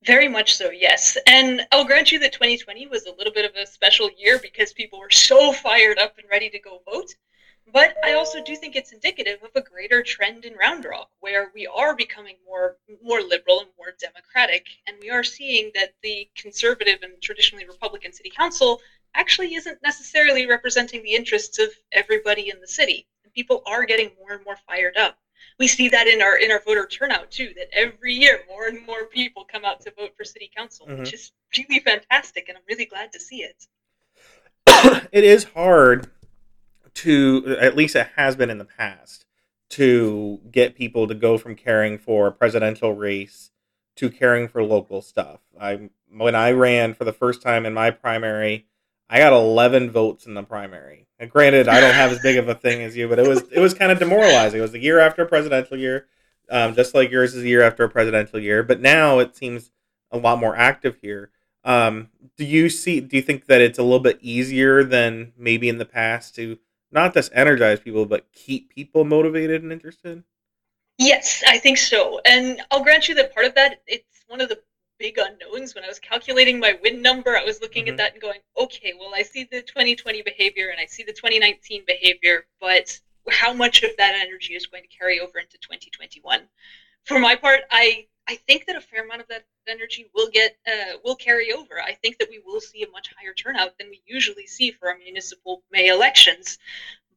Very 0.04 0.28
much 0.28 0.54
so, 0.56 0.70
yes. 0.70 1.16
And 1.26 1.66
I'll 1.72 1.84
grant 1.84 2.10
you 2.12 2.18
that 2.20 2.32
2020 2.32 2.86
was 2.86 3.06
a 3.06 3.12
little 3.12 3.32
bit 3.32 3.44
of 3.44 3.54
a 3.54 3.66
special 3.66 4.10
year 4.16 4.38
because 4.38 4.72
people 4.72 4.98
were 4.98 5.10
so 5.10 5.52
fired 5.52 5.98
up 5.98 6.18
and 6.18 6.28
ready 6.30 6.48
to 6.50 6.58
go 6.58 6.82
vote. 6.86 7.14
But 7.72 7.96
I 8.04 8.14
also 8.14 8.42
do 8.42 8.56
think 8.56 8.74
it's 8.76 8.92
indicative 8.92 9.42
of 9.42 9.50
a 9.54 9.60
greater 9.60 10.02
trend 10.02 10.44
in 10.44 10.54
Round 10.54 10.84
Rock, 10.84 11.10
where 11.20 11.50
we 11.54 11.66
are 11.66 11.94
becoming 11.94 12.36
more 12.46 12.76
more 13.02 13.20
liberal 13.22 13.60
and 13.60 13.68
more 13.76 13.92
democratic, 14.00 14.66
and 14.86 14.96
we 15.02 15.10
are 15.10 15.22
seeing 15.22 15.70
that 15.74 15.90
the 16.02 16.28
conservative 16.34 17.00
and 17.02 17.20
traditionally 17.20 17.66
Republican 17.66 18.12
city 18.12 18.30
council 18.30 18.80
actually 19.14 19.54
isn't 19.54 19.82
necessarily 19.82 20.46
representing 20.46 21.02
the 21.02 21.14
interests 21.14 21.58
of 21.58 21.70
everybody 21.92 22.48
in 22.48 22.60
the 22.60 22.66
city. 22.66 23.06
And 23.24 23.32
people 23.34 23.62
are 23.66 23.84
getting 23.84 24.12
more 24.18 24.32
and 24.32 24.44
more 24.44 24.56
fired 24.66 24.96
up. 24.96 25.18
We 25.58 25.68
see 25.68 25.88
that 25.88 26.06
in 26.06 26.22
our 26.22 26.38
in 26.38 26.50
our 26.50 26.60
voter 26.64 26.86
turnout 26.86 27.30
too. 27.30 27.52
That 27.56 27.68
every 27.72 28.14
year 28.14 28.40
more 28.48 28.66
and 28.66 28.84
more 28.86 29.06
people 29.06 29.44
come 29.50 29.64
out 29.64 29.80
to 29.82 29.92
vote 29.96 30.12
for 30.16 30.24
city 30.24 30.50
council, 30.56 30.86
mm-hmm. 30.86 31.00
which 31.00 31.14
is 31.14 31.32
really 31.56 31.80
fantastic, 31.80 32.48
and 32.48 32.56
I'm 32.56 32.64
really 32.68 32.86
glad 32.86 33.12
to 33.12 33.20
see 33.20 33.42
it. 33.42 33.66
it 35.12 35.24
is 35.24 35.44
hard 35.44 36.10
to 36.94 37.56
at 37.60 37.76
least 37.76 37.96
it 37.96 38.08
has 38.16 38.36
been 38.36 38.50
in 38.50 38.58
the 38.58 38.64
past 38.64 39.24
to 39.70 40.40
get 40.50 40.74
people 40.74 41.06
to 41.06 41.14
go 41.14 41.38
from 41.38 41.54
caring 41.54 41.98
for 41.98 42.26
a 42.26 42.32
presidential 42.32 42.94
race 42.94 43.50
to 43.96 44.08
caring 44.08 44.48
for 44.48 44.62
local 44.62 45.02
stuff. 45.02 45.40
I 45.60 45.90
when 46.10 46.34
I 46.34 46.52
ran 46.52 46.94
for 46.94 47.04
the 47.04 47.12
first 47.12 47.42
time 47.42 47.66
in 47.66 47.74
my 47.74 47.90
primary, 47.90 48.66
I 49.10 49.18
got 49.18 49.32
11 49.32 49.90
votes 49.90 50.26
in 50.26 50.34
the 50.34 50.42
primary. 50.42 51.06
And 51.18 51.30
granted, 51.30 51.68
I 51.68 51.80
don't 51.80 51.94
have 51.94 52.12
as 52.12 52.20
big 52.20 52.36
of 52.36 52.48
a 52.48 52.54
thing 52.54 52.82
as 52.82 52.96
you, 52.96 53.08
but 53.08 53.18
it 53.18 53.26
was 53.26 53.42
it 53.50 53.58
was 53.58 53.74
kind 53.74 53.90
of 53.90 53.98
demoralizing. 53.98 54.58
It 54.58 54.62
was 54.62 54.74
a 54.74 54.78
year 54.78 55.00
after 55.00 55.22
a 55.22 55.26
presidential 55.26 55.76
year, 55.76 56.06
um, 56.48 56.74
just 56.74 56.94
like 56.94 57.10
yours 57.10 57.34
is 57.34 57.42
a 57.42 57.48
year 57.48 57.62
after 57.62 57.84
a 57.84 57.88
presidential 57.88 58.38
year. 58.38 58.62
But 58.62 58.80
now 58.80 59.18
it 59.18 59.34
seems 59.34 59.72
a 60.10 60.18
lot 60.18 60.38
more 60.38 60.56
active 60.56 60.96
here. 61.02 61.30
Um, 61.64 62.10
do 62.36 62.44
you 62.44 62.68
see? 62.68 63.00
Do 63.00 63.16
you 63.16 63.22
think 63.22 63.46
that 63.46 63.60
it's 63.60 63.78
a 63.78 63.82
little 63.82 63.98
bit 63.98 64.18
easier 64.22 64.84
than 64.84 65.32
maybe 65.36 65.68
in 65.68 65.78
the 65.78 65.84
past 65.84 66.36
to 66.36 66.58
not 66.92 67.14
just 67.14 67.32
energize 67.34 67.80
people, 67.80 68.06
but 68.06 68.30
keep 68.32 68.70
people 68.70 69.04
motivated 69.04 69.62
and 69.62 69.72
interested? 69.72 70.22
Yes, 70.98 71.42
I 71.46 71.58
think 71.58 71.78
so. 71.78 72.20
And 72.24 72.60
I'll 72.70 72.82
grant 72.82 73.08
you 73.08 73.14
that 73.16 73.34
part 73.34 73.46
of 73.46 73.54
that, 73.54 73.82
it's 73.86 74.24
one 74.26 74.40
of 74.40 74.48
the 74.48 74.60
big 74.98 75.18
unknowns. 75.18 75.74
When 75.74 75.84
I 75.84 75.88
was 75.88 75.98
calculating 75.98 76.58
my 76.58 76.78
win 76.82 77.02
number, 77.02 77.36
I 77.36 77.44
was 77.44 77.60
looking 77.60 77.84
mm-hmm. 77.84 77.92
at 77.92 77.96
that 77.98 78.12
and 78.12 78.22
going, 78.22 78.40
okay, 78.56 78.92
well, 78.98 79.12
I 79.14 79.22
see 79.22 79.44
the 79.44 79.62
2020 79.62 80.22
behavior 80.22 80.68
and 80.70 80.80
I 80.80 80.86
see 80.86 81.02
the 81.02 81.12
2019 81.12 81.84
behavior, 81.86 82.46
but 82.60 82.98
how 83.30 83.52
much 83.52 83.82
of 83.82 83.90
that 83.98 84.14
energy 84.14 84.54
is 84.54 84.66
going 84.66 84.82
to 84.82 84.88
carry 84.88 85.20
over 85.20 85.38
into 85.38 85.58
2021? 85.58 86.42
For 87.04 87.18
my 87.18 87.36
part, 87.36 87.60
I 87.70 88.06
I 88.28 88.36
think 88.46 88.66
that 88.66 88.76
a 88.76 88.80
fair 88.80 89.04
amount 89.04 89.22
of 89.22 89.28
that 89.28 89.46
energy 89.66 90.10
will 90.14 90.28
get 90.28 90.56
uh, 90.66 90.98
will 91.02 91.16
carry 91.16 91.52
over. 91.52 91.80
I 91.82 91.94
think 91.94 92.18
that 92.18 92.28
we 92.28 92.42
will 92.44 92.60
see 92.60 92.82
a 92.82 92.90
much 92.90 93.10
higher 93.18 93.32
turnout 93.32 93.78
than 93.78 93.88
we 93.88 94.02
usually 94.06 94.46
see 94.46 94.70
for 94.70 94.90
our 94.90 94.98
municipal 94.98 95.62
May 95.72 95.88
elections. 95.88 96.58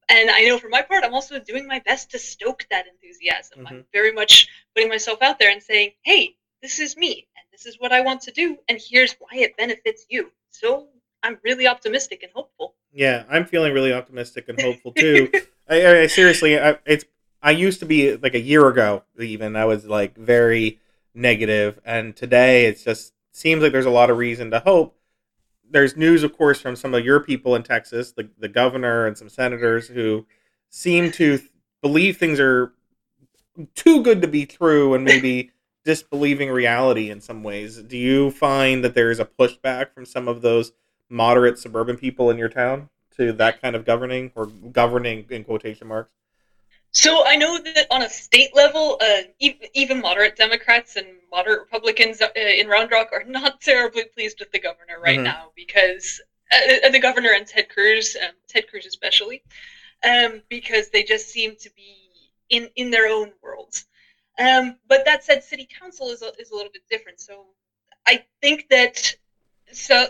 And 0.08 0.30
I 0.30 0.46
know 0.46 0.58
for 0.58 0.70
my 0.70 0.82
part, 0.82 1.04
I'm 1.04 1.14
also 1.14 1.40
doing 1.40 1.68
my 1.68 1.80
best 1.80 2.12
to 2.12 2.20
stoke 2.20 2.66
that 2.70 2.86
enthusiasm. 2.88 3.60
Mm-hmm. 3.60 3.68
I'm 3.68 3.86
very 3.92 4.14
much 4.14 4.48
putting 4.74 4.90
myself 4.90 5.22
out 5.22 5.38
there 5.38 5.52
and 5.52 5.62
saying, 5.62 5.92
"Hey, 6.04 6.38
this 6.62 6.80
is 6.80 6.96
me, 6.96 7.28
and 7.36 7.46
this 7.64 7.74
is 7.74 7.80
what 7.80 7.92
I 7.92 8.02
want 8.02 8.22
to 8.22 8.32
do, 8.32 8.58
and 8.68 8.80
here's 8.82 9.16
why 9.20 9.30
it 9.34 9.56
benefits 9.58 10.06
you." 10.10 10.32
So 10.50 10.88
I'm 11.24 11.38
really 11.44 11.68
optimistic 11.68 12.24
and 12.24 12.32
hopeful. 12.34 12.76
Yeah, 12.92 13.24
I'm 13.30 13.46
feeling 13.46 13.74
really 13.74 13.94
optimistic 13.94 14.50
and 14.50 14.60
hopeful 14.60 14.92
too. 14.92 15.32
I, 15.70 16.02
I, 16.02 16.08
seriously, 16.08 16.60
I, 16.60 16.78
it's 16.86 17.06
I 17.42 17.52
used 17.52 17.80
to 17.80 17.86
be 17.86 18.16
like 18.18 18.34
a 18.34 18.40
year 18.40 18.68
ago 18.68 19.04
even. 19.20 19.56
I 19.56 19.66
was 19.66 19.86
like 19.86 20.18
very 20.18 20.80
negative, 21.14 21.80
and 21.86 22.16
today 22.16 22.66
it 22.66 22.82
just 22.84 23.14
seems 23.32 23.62
like 23.62 23.72
there's 23.72 23.86
a 23.86 23.92
lot 23.92 24.10
of 24.10 24.18
reason 24.18 24.52
to 24.52 24.60
hope. 24.60 24.98
There's 25.70 25.96
news, 25.96 26.24
of 26.24 26.38
course, 26.38 26.60
from 26.60 26.76
some 26.76 26.94
of 26.94 27.06
your 27.06 27.22
people 27.22 27.56
in 27.56 27.64
Texas, 27.64 28.12
the 28.12 28.30
the 28.38 28.50
governor 28.50 29.06
and 29.06 29.18
some 29.18 29.30
senators 29.30 29.88
who 29.88 30.26
seem 30.70 31.12
to 31.14 31.40
believe 31.82 32.18
things 32.18 32.40
are 32.40 32.74
too 33.76 34.02
good 34.04 34.22
to 34.22 34.28
be 34.28 34.46
true, 34.46 34.94
and 34.94 35.04
maybe 35.06 35.52
disbelieving 35.84 36.50
reality 36.50 37.10
in 37.10 37.22
some 37.22 37.44
ways. 37.44 37.78
Do 37.78 37.98
you 37.98 38.32
find 38.32 38.84
that 38.84 38.94
there 38.94 39.12
is 39.12 39.20
a 39.20 39.26
pushback 39.26 39.94
from 39.94 40.06
some 40.06 40.28
of 40.28 40.42
those 40.42 40.72
moderate 41.10 41.60
suburban 41.60 41.98
people 41.98 42.30
in 42.30 42.38
your 42.38 42.50
town 42.50 42.90
to 43.18 43.34
that 43.34 43.62
kind 43.62 43.76
of 43.76 43.86
governing 43.86 44.32
or 44.36 44.48
governing 44.48 45.26
in 45.30 45.44
quotation 45.44 45.88
marks? 45.88 46.12
So 46.94 47.26
I 47.26 47.38
know 47.38 47.58
that 47.58 47.88
on 47.90 48.02
a 48.02 48.10
state 48.10 48.54
level, 48.54 49.00
uh, 49.02 49.22
even 49.40 50.02
moderate 50.02 50.36
Democrats 50.36 50.98
and 50.98 51.08
moderate 51.32 51.62
Republicans 51.62 52.22
uh, 52.22 52.28
in 52.36 52.68
Round 52.68 52.92
Rock 52.92 53.10
are 53.14 53.24
not 53.24 53.62
terribly 53.62 54.04
pleased 54.14 54.40
with 54.40 54.52
the 54.52 54.60
governor 54.60 55.00
right 55.02 55.16
mm-hmm. 55.16 55.24
now 55.24 55.52
because 55.56 56.22
uh, 56.52 56.88
uh, 56.88 56.90
the 56.90 57.00
governor 57.00 57.32
and 57.34 57.48
Ted 57.48 57.70
Cruz, 57.70 58.18
um, 58.22 58.32
Ted 58.48 58.68
Cruz 58.70 58.86
especially, 58.86 59.42
um, 60.04 60.42
because 60.50 60.90
they 60.90 61.04
just 61.04 61.30
seem 61.30 61.56
to 61.62 61.70
be 61.76 61.96
in 62.50 62.70
in 62.76 62.92
their 62.92 63.08
own 63.08 63.32
worlds. 63.42 63.86
Um, 64.42 64.78
but 64.88 65.06
that 65.06 65.24
said, 65.24 65.44
city 65.44 65.68
council 65.80 66.10
is 66.10 66.22
a, 66.22 66.32
is 66.40 66.52
a 66.52 66.56
little 66.56 66.72
bit 66.72 66.82
different. 66.90 67.20
So 67.20 67.46
I 68.08 68.24
think 68.42 68.68
that 68.70 69.14
so 69.72 70.08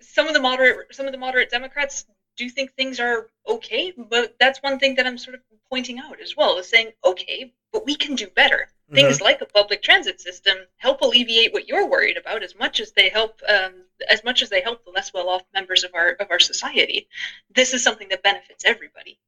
some 0.00 0.26
of 0.26 0.34
the 0.34 0.40
moderate 0.40 0.94
some 0.94 1.06
of 1.06 1.12
the 1.12 1.18
moderate 1.18 1.50
Democrats 1.50 2.04
do 2.36 2.48
think 2.48 2.72
things 2.74 3.00
are 3.00 3.28
okay, 3.48 3.92
but 3.96 4.36
that's 4.38 4.62
one 4.62 4.78
thing 4.78 4.94
that 4.96 5.06
I'm 5.06 5.18
sort 5.18 5.34
of 5.34 5.40
pointing 5.68 5.98
out 5.98 6.20
as 6.20 6.36
well 6.36 6.58
is 6.58 6.68
saying, 6.68 6.90
okay, 7.04 7.52
but 7.72 7.86
we 7.86 7.94
can 7.94 8.14
do 8.14 8.28
better. 8.28 8.68
Mm-hmm. 8.86 8.94
Things 8.96 9.20
like 9.20 9.40
a 9.40 9.46
public 9.46 9.82
transit 9.82 10.20
system 10.20 10.58
help 10.76 11.00
alleviate 11.00 11.52
what 11.52 11.68
you're 11.68 11.86
worried 11.86 12.16
about 12.16 12.42
as 12.42 12.54
much 12.56 12.80
as 12.80 12.92
they 12.92 13.08
help 13.08 13.40
um, 13.48 13.74
as 14.08 14.24
much 14.24 14.42
as 14.42 14.50
they 14.50 14.60
help 14.60 14.84
the 14.84 14.90
less 14.90 15.12
well-off 15.14 15.42
members 15.54 15.84
of 15.84 15.92
our 15.94 16.10
of 16.20 16.30
our 16.30 16.40
society. 16.40 17.08
This 17.54 17.72
is 17.72 17.82
something 17.82 18.08
that 18.10 18.22
benefits 18.22 18.64
everybody. 18.64 19.18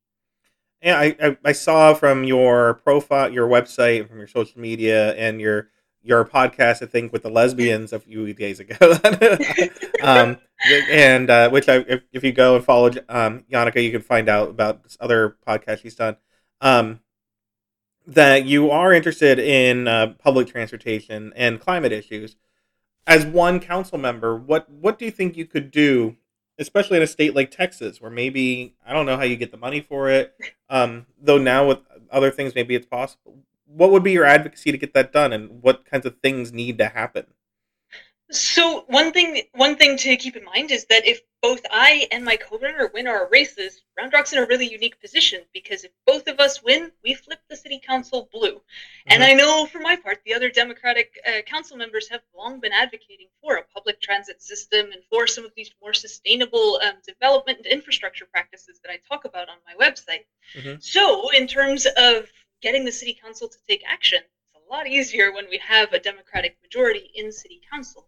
Yeah, 0.83 0.99
I, 0.99 1.17
I, 1.23 1.37
I 1.45 1.53
saw 1.53 1.95
from 1.95 2.25
your 2.25 2.75
profile, 2.75 3.33
your 3.33 3.47
website, 3.47 4.09
from 4.09 4.19
your 4.19 4.27
social 4.27 4.61
media, 4.61 5.15
and 5.15 5.41
your 5.41 5.69
your 6.03 6.25
podcast, 6.25 6.83
I 6.83 6.87
think, 6.87 7.13
with 7.13 7.23
the 7.23 7.31
lesbians 7.31 7.93
a 7.93 8.01
few 8.01 8.33
days 8.35 8.59
ago. 8.61 8.77
um, 10.03 10.39
and 10.91 11.31
uh, 11.31 11.51
which 11.51 11.69
I, 11.69 11.77
if, 11.89 12.03
if, 12.13 12.25
you 12.25 12.33
go 12.33 12.57
and 12.57 12.65
follow 12.65 12.91
um, 13.09 13.45
Yannicka, 13.51 13.83
you 13.83 13.93
can 13.93 14.03
find 14.03 14.29
out 14.29 14.49
about 14.49 14.83
this 14.83 14.97
other 15.01 15.37
podcast 15.47 15.83
she's 15.83 15.95
done. 15.95 16.17
Um, 16.61 17.01
that 18.07 18.45
you 18.47 18.71
are 18.71 18.93
interested 18.93 19.39
in 19.39 19.87
uh, 19.87 20.15
public 20.19 20.49
transportation 20.49 21.33
and 21.37 21.61
climate 21.61 21.93
issues. 21.93 22.37
As 23.07 23.25
one 23.25 23.61
council 23.61 23.99
member, 23.99 24.37
what 24.37 24.69
what 24.71 24.99
do 24.99 25.05
you 25.05 25.11
think 25.11 25.37
you 25.37 25.47
could 25.47 25.71
do, 25.71 26.17
especially 26.63 26.97
in 26.97 27.03
a 27.03 27.07
state 27.07 27.37
like 27.37 27.51
Texas, 27.51 28.01
where 28.01 28.11
maybe 28.11 28.75
I 28.87 28.95
don't 28.95 29.05
know 29.05 29.17
how 29.17 29.25
you 29.25 29.37
get 29.37 29.51
the 29.51 29.59
money 29.59 29.81
for 29.81 30.09
it, 30.09 30.35
um, 30.71 31.07
though 31.21 31.39
now 31.39 31.69
with 31.69 31.79
other 32.11 32.31
things 32.31 32.55
maybe 32.55 32.75
it's 32.75 32.87
possible 32.87 33.43
what 33.75 33.91
would 33.91 34.03
be 34.03 34.13
your 34.13 34.25
advocacy 34.25 34.73
to 34.73 34.79
get 34.79 34.95
that 34.95 35.13
done, 35.13 35.33
and 35.33 35.63
what 35.63 35.85
kinds 35.85 36.07
of 36.07 36.17
things 36.19 36.53
need 36.53 36.79
to 36.79 36.89
happen? 36.89 37.27
So 38.31 38.85
one 38.87 39.13
thing, 39.13 39.43
one 39.53 39.77
thing 39.77 39.97
to 39.99 40.17
keep 40.17 40.37
in 40.37 40.45
mind 40.45 40.71
is 40.71 40.87
that 40.87 41.07
if 41.07 41.21
both 41.43 41.61
I 41.71 42.07
and 42.13 42.25
my 42.25 42.37
co-runner 42.37 42.91
win 42.95 43.09
our 43.09 43.29
races, 43.29 43.83
Round 43.99 44.13
Rock's 44.13 44.33
in 44.33 44.39
a 44.39 44.47
really 44.47 44.71
unique 44.71 45.01
position 45.01 45.41
because 45.53 45.85
if 45.85 45.91
both 46.07 46.29
of 46.29 46.39
us 46.39 46.63
win, 46.63 46.93
we 47.03 47.15
flip 47.15 47.41
the 47.51 47.57
city 47.57 47.83
council 47.85 48.29
blue. 48.33 48.55
Mm-hmm. 48.55 49.09
And 49.09 49.25
I 49.25 49.35
know, 49.35 49.67
for 49.67 49.81
my 49.81 49.97
part, 49.97 50.21
the 50.25 50.35
other 50.35 50.51
Democratic 50.51 51.19
uh, 51.27 51.43
council 51.43 51.77
members 51.77 52.09
have 52.09 52.21
long 52.37 52.61
been 52.61 52.73
advocating 52.73 53.27
for 53.43 53.57
a 53.57 53.65
public 53.75 54.01
transit 54.01 54.41
system 54.41 54.93
and 54.93 55.03
for 55.11 55.27
some 55.27 55.45
of 55.45 55.53
these 55.57 55.71
more 55.83 55.93
sustainable 55.93 56.81
um, 56.83 56.95
development 57.07 57.59
and 57.59 57.67
infrastructure 57.67 58.27
practices 58.27 58.81
that 58.83 58.93
I 58.93 58.99
talk 59.09 59.25
about 59.25 59.49
on 59.49 59.57
my 59.67 59.85
website. 59.85 60.25
Mm-hmm. 60.57 60.77
So, 60.81 61.31
in 61.31 61.47
terms 61.49 61.87
of 61.97 62.31
getting 62.63 62.85
the 62.85 62.93
city 62.93 63.19
council 63.21 63.49
to 63.49 63.59
take 63.69 63.83
action. 63.87 64.21
It's 64.23 64.65
a 64.65 64.73
lot 64.73 64.87
easier 64.87 65.33
when 65.33 65.51
we 65.51 65.59
have 65.59 65.93
a 65.93 65.99
democratic 65.99 66.57
majority 66.63 67.11
in 67.15 67.33
city 67.33 67.61
council. 67.71 68.07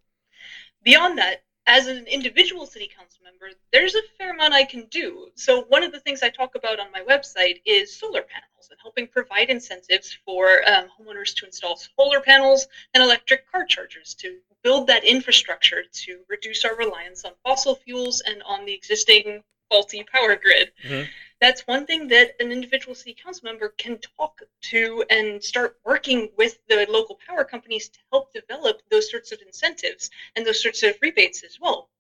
Beyond 0.83 1.19
that, 1.19 1.43
as 1.67 1.87
an 1.87 2.07
individual 2.07 2.67
city 2.67 2.91
council 2.95 3.21
member, 3.25 3.51
there's 3.73 3.95
a 3.95 4.03
fair 4.19 4.33
amount 4.33 4.53
I 4.53 4.65
can 4.65 4.87
do. 4.87 5.29
So, 5.35 5.63
one 5.63 5.83
of 5.83 5.93
the 5.93 6.01
things 6.01 6.23
I 6.23 6.29
talk 6.29 6.55
about 6.55 6.79
on 6.79 6.91
my 6.93 7.01
website 7.01 7.61
is 7.65 7.95
solar 7.97 8.23
panels 8.23 8.69
and 8.71 8.79
helping 8.81 9.07
provide 9.07 9.49
incentives 9.51 10.17
for 10.25 10.69
um, 10.69 10.89
homeowners 10.99 11.35
to 11.37 11.47
install 11.47 11.77
solar 11.77 12.21
panels 12.21 12.67
and 12.93 13.03
electric 13.03 13.51
car 13.51 13.65
chargers 13.65 14.15
to 14.15 14.39
build 14.63 14.87
that 14.87 15.05
infrastructure 15.05 15.85
to 15.93 16.25
reduce 16.29 16.65
our 16.65 16.77
reliance 16.77 17.25
on 17.25 17.33
fossil 17.43 17.75
fuels 17.75 18.23
and 18.27 18.43
on 18.45 18.65
the 18.65 18.73
existing 18.73 19.43
faulty 19.69 20.05
power 20.13 20.37
grid. 20.37 20.71
Mm-hmm 20.83 21.05
that's 21.45 21.61
one 21.67 21.85
thing 21.85 22.09
that 22.09 22.31
an 22.41 22.51
individual 22.51 22.95
city 22.95 23.15
council 23.23 23.43
member 23.45 23.75
can 23.77 23.99
talk 24.17 24.41
to 24.63 25.05
and 25.11 25.43
start 25.43 25.77
working 25.85 26.31
with 26.39 26.57
the 26.71 26.87
local 26.89 27.19
power 27.27 27.45
companies 27.45 27.91
to 27.91 27.99
help 28.11 28.33
develop 28.33 28.81
those 28.91 29.11
sorts 29.11 29.31
of 29.31 29.39
incentives 29.47 30.09
and 30.37 30.47
those 30.47 30.63
sorts 30.63 30.83
of 30.83 30.97
rebates 31.03 31.45
as 31.45 31.59
well. 31.61 31.91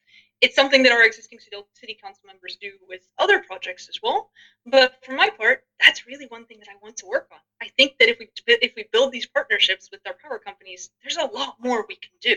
It's 0.40 0.54
something 0.54 0.82
that 0.84 0.92
our 0.92 1.04
existing 1.04 1.40
city 1.74 1.98
council 2.02 2.22
members 2.26 2.56
do 2.58 2.70
with 2.88 3.02
other 3.18 3.38
projects 3.38 3.86
as 3.90 3.98
well. 4.02 4.30
But 4.64 4.94
for 5.02 5.12
my 5.12 5.28
part, 5.28 5.62
that's 5.78 6.06
really 6.06 6.24
one 6.28 6.46
thing 6.46 6.58
that 6.60 6.68
I 6.70 6.76
want 6.82 6.96
to 6.98 7.06
work 7.06 7.28
on. 7.30 7.38
I 7.60 7.68
think 7.76 7.92
that 8.00 8.08
if 8.08 8.18
we 8.18 8.28
if 8.46 8.72
we 8.74 8.86
build 8.92 9.12
these 9.12 9.26
partnerships 9.26 9.90
with 9.92 10.00
our 10.06 10.16
power 10.22 10.38
companies, 10.38 10.88
there's 11.02 11.18
a 11.18 11.26
lot 11.26 11.56
more 11.60 11.84
we 11.86 11.96
can 11.96 12.12
do. 12.22 12.34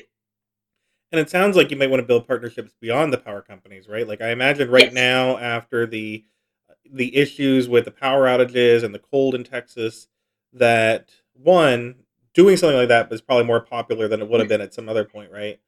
And 1.14 1.22
it 1.22 1.30
sounds 1.30 1.56
like 1.56 1.72
you 1.72 1.78
might 1.78 1.90
want 1.90 2.02
to 2.02 2.06
build 2.06 2.28
partnerships 2.28 2.74
beyond 2.82 3.14
the 3.14 3.18
power 3.18 3.42
companies, 3.42 3.88
right? 3.88 4.06
Like 4.06 4.20
I 4.22 4.32
imagine 4.32 4.70
right 4.70 4.92
yes. 4.92 4.94
now 4.94 5.38
after 5.38 5.86
the 5.86 6.22
the 6.92 7.16
issues 7.16 7.68
with 7.68 7.86
the 7.86 7.92
power 7.92 8.26
outages 8.26 8.84
and 8.84 8.94
the 8.94 9.00
cold 9.00 9.36
in 9.36 9.44
Texas 9.44 10.08
that 10.54 11.12
one 11.34 11.96
doing 12.34 12.58
something 12.58 12.78
like 12.78 12.88
that 12.90 13.10
was 13.10 13.22
probably 13.22 13.46
more 13.46 13.62
popular 13.62 14.08
than 14.08 14.22
it 14.22 14.30
would 14.30 14.40
have 14.40 14.50
been 14.50 14.62
at 14.62 14.74
some 14.74 14.88
other 14.88 15.04
point, 15.04 15.32
right? 15.32 15.60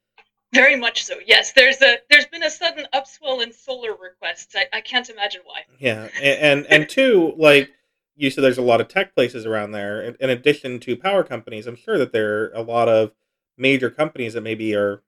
Very 0.54 0.76
much 0.76 1.04
so. 1.04 1.16
Yes, 1.26 1.52
there's 1.54 1.82
a 1.82 1.98
there's 2.10 2.26
been 2.26 2.44
a 2.44 2.50
sudden 2.50 2.88
upswell 2.94 3.44
in 3.44 3.54
solar 3.54 3.92
requests. 3.92 4.56
I, 4.56 4.66
I 4.74 4.82
can't 4.82 5.08
imagine 5.10 5.42
why. 5.46 5.62
Yeah, 5.78 6.10
and, 6.22 6.40
and 6.40 6.66
and 6.68 6.90
two, 6.90 7.34
like 7.38 7.72
you 8.16 8.30
said, 8.32 8.44
there's 8.44 8.58
a 8.58 8.64
lot 8.64 8.82
of 8.82 8.88
tech 8.88 9.14
places 9.14 9.46
around 9.46 9.72
there. 9.72 10.02
In, 10.02 10.18
in 10.20 10.30
addition 10.30 10.80
to 10.82 10.96
power 10.96 11.24
companies, 11.24 11.68
I'm 11.68 11.76
sure 11.76 12.00
that 12.00 12.12
there 12.12 12.46
are 12.46 12.52
a 12.54 12.62
lot 12.62 12.90
of 12.90 13.12
major 13.58 13.92
companies 13.92 14.34
that 14.34 14.42
maybe 14.42 14.76
are 14.76 15.04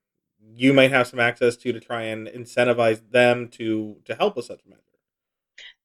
you 0.54 0.72
might 0.72 0.92
have 0.92 1.08
some 1.08 1.20
access 1.20 1.56
to 1.56 1.72
to 1.72 1.80
try 1.80 2.02
and 2.02 2.28
incentivize 2.28 3.10
them 3.10 3.48
to 3.48 3.96
to 4.04 4.14
help 4.14 4.36
with 4.36 4.44
such 4.44 4.60
measures. 4.64 4.91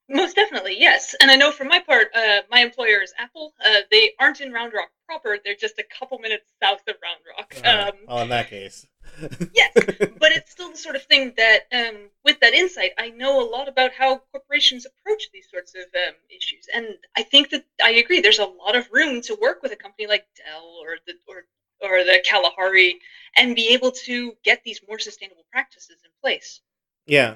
Most 0.10 0.38
definitely, 0.38 0.78
yes. 0.80 1.16
And 1.22 1.30
I 1.30 1.36
know 1.36 1.52
for 1.52 1.66
my 1.66 1.80
part, 1.80 2.08
uh, 2.16 2.42
my 2.50 2.62
employer 2.62 3.02
is 3.02 3.14
Apple. 3.18 3.54
Uh, 3.66 3.82
they 3.92 4.12
aren't 4.20 4.40
in 4.40 4.54
Round 4.54 4.72
Rock 4.74 4.90
proper; 5.06 5.38
they're 5.44 5.56
just 5.56 5.80
a 5.80 5.84
couple 5.84 6.18
minutes 6.20 6.54
south 6.64 6.82
of 6.88 6.96
Round 7.04 7.20
Rock. 7.38 7.54
Uh, 7.66 7.90
um, 7.90 8.00
well, 8.08 8.22
in 8.22 8.30
that 8.30 8.50
case, 8.50 8.88
yes, 9.54 9.74
but 9.74 10.32
it's 10.32 10.52
still 10.52 10.72
the 10.72 10.78
sort 10.78 10.96
of 10.96 11.04
thing 11.04 11.34
that, 11.36 11.64
um, 11.74 12.10
with 12.24 12.40
that 12.40 12.54
insight, 12.54 12.92
I 12.98 13.10
know 13.10 13.42
a 13.42 13.50
lot 13.50 13.68
about 13.68 13.92
how 13.92 14.22
corporations 14.32 14.86
approach 14.86 15.30
these 15.34 15.48
sorts 15.52 15.76
of 15.76 15.84
um, 15.96 16.16
issues, 16.30 16.68
and 16.74 16.88
I 17.18 17.24
think 17.24 17.50
that 17.50 17.66
I 17.84 17.92
agree. 17.92 18.22
There's 18.22 18.40
a 18.40 18.46
lot 18.46 18.78
of 18.78 18.88
room 18.94 19.22
to 19.24 19.38
work 19.42 19.62
with 19.62 19.74
a 19.74 19.78
company 19.78 20.08
like 20.08 20.26
Dell 20.38 20.80
or 20.82 20.98
the 21.06 21.16
or 21.28 21.44
or 21.82 22.06
the 22.06 22.24
Kalahari 22.26 23.00
and 23.36 23.58
be 23.58 23.74
able 23.74 23.92
to 23.92 24.34
get 24.46 24.64
these 24.64 24.80
more 24.88 25.00
sustainable 25.00 25.46
practices 25.52 25.98
in 26.06 26.12
place. 26.22 26.62
Yeah, 27.06 27.36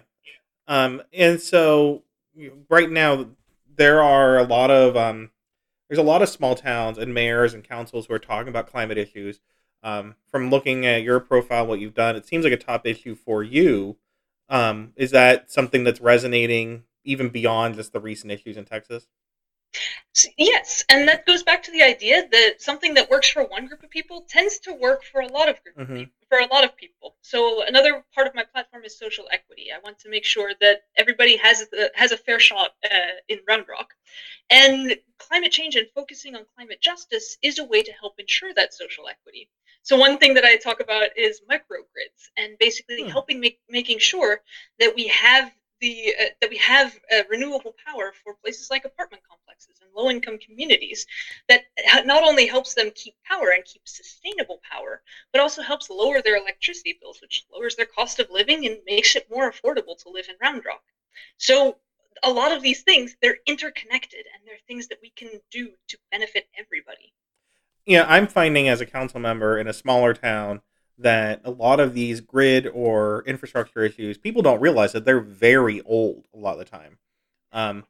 um, 0.67 1.01
and 1.11 1.41
so 1.41 2.03
right 2.69 2.89
now 2.89 3.27
there 3.75 4.01
are 4.01 4.37
a 4.37 4.43
lot 4.43 4.71
of 4.71 4.95
um, 4.95 5.31
there's 5.89 5.99
a 5.99 6.03
lot 6.03 6.21
of 6.21 6.29
small 6.29 6.55
towns 6.55 6.97
and 6.97 7.13
mayors 7.13 7.53
and 7.53 7.63
councils 7.63 8.05
who 8.05 8.13
are 8.13 8.19
talking 8.19 8.49
about 8.49 8.67
climate 8.67 8.97
issues. 8.97 9.39
Um, 9.83 10.15
from 10.29 10.49
looking 10.49 10.85
at 10.85 11.01
your 11.01 11.19
profile, 11.19 11.65
what 11.65 11.79
you've 11.79 11.95
done, 11.95 12.15
it 12.15 12.27
seems 12.27 12.43
like 12.43 12.53
a 12.53 12.57
top 12.57 12.85
issue 12.85 13.15
for 13.15 13.43
you. 13.43 13.97
Um, 14.47 14.93
is 14.95 15.11
that 15.11 15.51
something 15.51 15.83
that's 15.83 15.99
resonating 15.99 16.83
even 17.03 17.29
beyond 17.29 17.75
just 17.75 17.91
the 17.93 17.99
recent 17.99 18.31
issues 18.31 18.57
in 18.57 18.65
Texas? 18.65 19.07
Yes, 20.37 20.83
and 20.89 21.07
that 21.07 21.25
goes 21.25 21.43
back 21.43 21.63
to 21.63 21.71
the 21.71 21.81
idea 21.81 22.27
that 22.31 22.61
something 22.61 22.93
that 22.95 23.09
works 23.09 23.29
for 23.29 23.43
one 23.43 23.67
group 23.67 23.81
of 23.81 23.89
people 23.89 24.25
tends 24.27 24.59
to 24.59 24.73
work 24.73 25.03
for 25.03 25.21
a 25.21 25.27
lot 25.27 25.47
of 25.47 25.63
group 25.63 25.77
mm-hmm. 25.77 25.95
people, 25.95 26.13
for 26.27 26.39
a 26.39 26.47
lot 26.47 26.65
of 26.65 26.75
people. 26.75 27.15
So 27.21 27.63
another 27.65 28.03
part 28.13 28.27
of 28.27 28.35
my 28.35 28.43
platform 28.43 28.83
is 28.83 28.97
social 28.97 29.25
equity. 29.31 29.67
I 29.73 29.79
want 29.83 29.99
to 29.99 30.09
make 30.09 30.25
sure 30.25 30.51
that 30.59 30.81
everybody 30.97 31.37
has 31.37 31.65
a, 31.73 31.89
has 31.95 32.11
a 32.11 32.17
fair 32.17 32.39
shot 32.39 32.71
uh, 32.83 33.21
in 33.29 33.39
Round 33.47 33.65
Rock, 33.69 33.93
and 34.49 34.97
climate 35.17 35.51
change 35.51 35.75
and 35.75 35.87
focusing 35.95 36.35
on 36.35 36.45
climate 36.55 36.81
justice 36.81 37.37
is 37.41 37.59
a 37.59 37.65
way 37.65 37.81
to 37.81 37.91
help 37.93 38.19
ensure 38.19 38.53
that 38.53 38.73
social 38.73 39.07
equity. 39.07 39.49
So 39.83 39.97
one 39.97 40.17
thing 40.17 40.33
that 40.35 40.43
I 40.43 40.57
talk 40.57 40.79
about 40.79 41.17
is 41.17 41.41
microgrids 41.49 42.29
and 42.37 42.57
basically 42.59 43.03
hmm. 43.03 43.09
helping 43.09 43.39
make 43.39 43.59
making 43.69 43.99
sure 43.99 44.41
that 44.79 44.93
we 44.95 45.07
have 45.07 45.51
the 45.81 46.13
uh, 46.19 46.25
that 46.39 46.49
we 46.49 46.57
have 46.57 46.97
uh, 47.13 47.23
renewable 47.29 47.75
power 47.85 48.13
for 48.23 48.35
places 48.35 48.69
like 48.69 48.85
apartment 48.85 49.23
complexes 49.27 49.79
and 49.81 49.89
low 49.93 50.09
income 50.09 50.37
communities 50.37 51.05
that 51.49 51.63
not 52.05 52.23
only 52.23 52.45
helps 52.45 52.73
them 52.73 52.91
keep 52.95 53.15
power 53.25 53.49
and 53.49 53.65
keep 53.65 53.81
sustainable 53.85 54.61
power 54.69 55.01
but 55.33 55.41
also 55.41 55.61
helps 55.61 55.89
lower 55.89 56.21
their 56.21 56.37
electricity 56.37 56.97
bills 57.01 57.19
which 57.21 57.43
lowers 57.51 57.75
their 57.75 57.85
cost 57.85 58.19
of 58.19 58.29
living 58.29 58.65
and 58.65 58.77
makes 58.85 59.15
it 59.15 59.29
more 59.29 59.51
affordable 59.51 59.97
to 59.97 60.09
live 60.09 60.27
in 60.29 60.35
round 60.41 60.63
rock. 60.65 60.83
So 61.37 61.77
a 62.23 62.31
lot 62.31 62.51
of 62.51 62.61
these 62.61 62.83
things 62.83 63.15
they're 63.21 63.37
interconnected 63.47 64.25
and 64.33 64.45
they're 64.45 64.57
things 64.67 64.87
that 64.87 64.99
we 65.01 65.11
can 65.15 65.29
do 65.49 65.71
to 65.87 65.97
benefit 66.11 66.47
everybody. 66.57 67.13
Yeah 67.85 68.05
i'm 68.07 68.27
finding 68.27 68.69
as 68.69 68.79
a 68.81 68.85
council 68.85 69.19
member 69.19 69.57
in 69.57 69.67
a 69.67 69.73
smaller 69.73 70.13
town 70.13 70.61
that 70.97 71.41
a 71.43 71.51
lot 71.51 71.79
of 71.79 71.93
these 71.93 72.21
grid 72.21 72.67
or 72.67 73.23
infrastructure 73.25 73.83
issues, 73.83 74.17
people 74.17 74.41
don't 74.41 74.61
realize 74.61 74.91
that 74.93 75.05
they're 75.05 75.19
very 75.19 75.81
old 75.81 76.27
a 76.33 76.37
lot 76.37 76.53
of 76.53 76.59
the 76.59 76.65
time. 76.65 76.97
Um, 77.51 77.85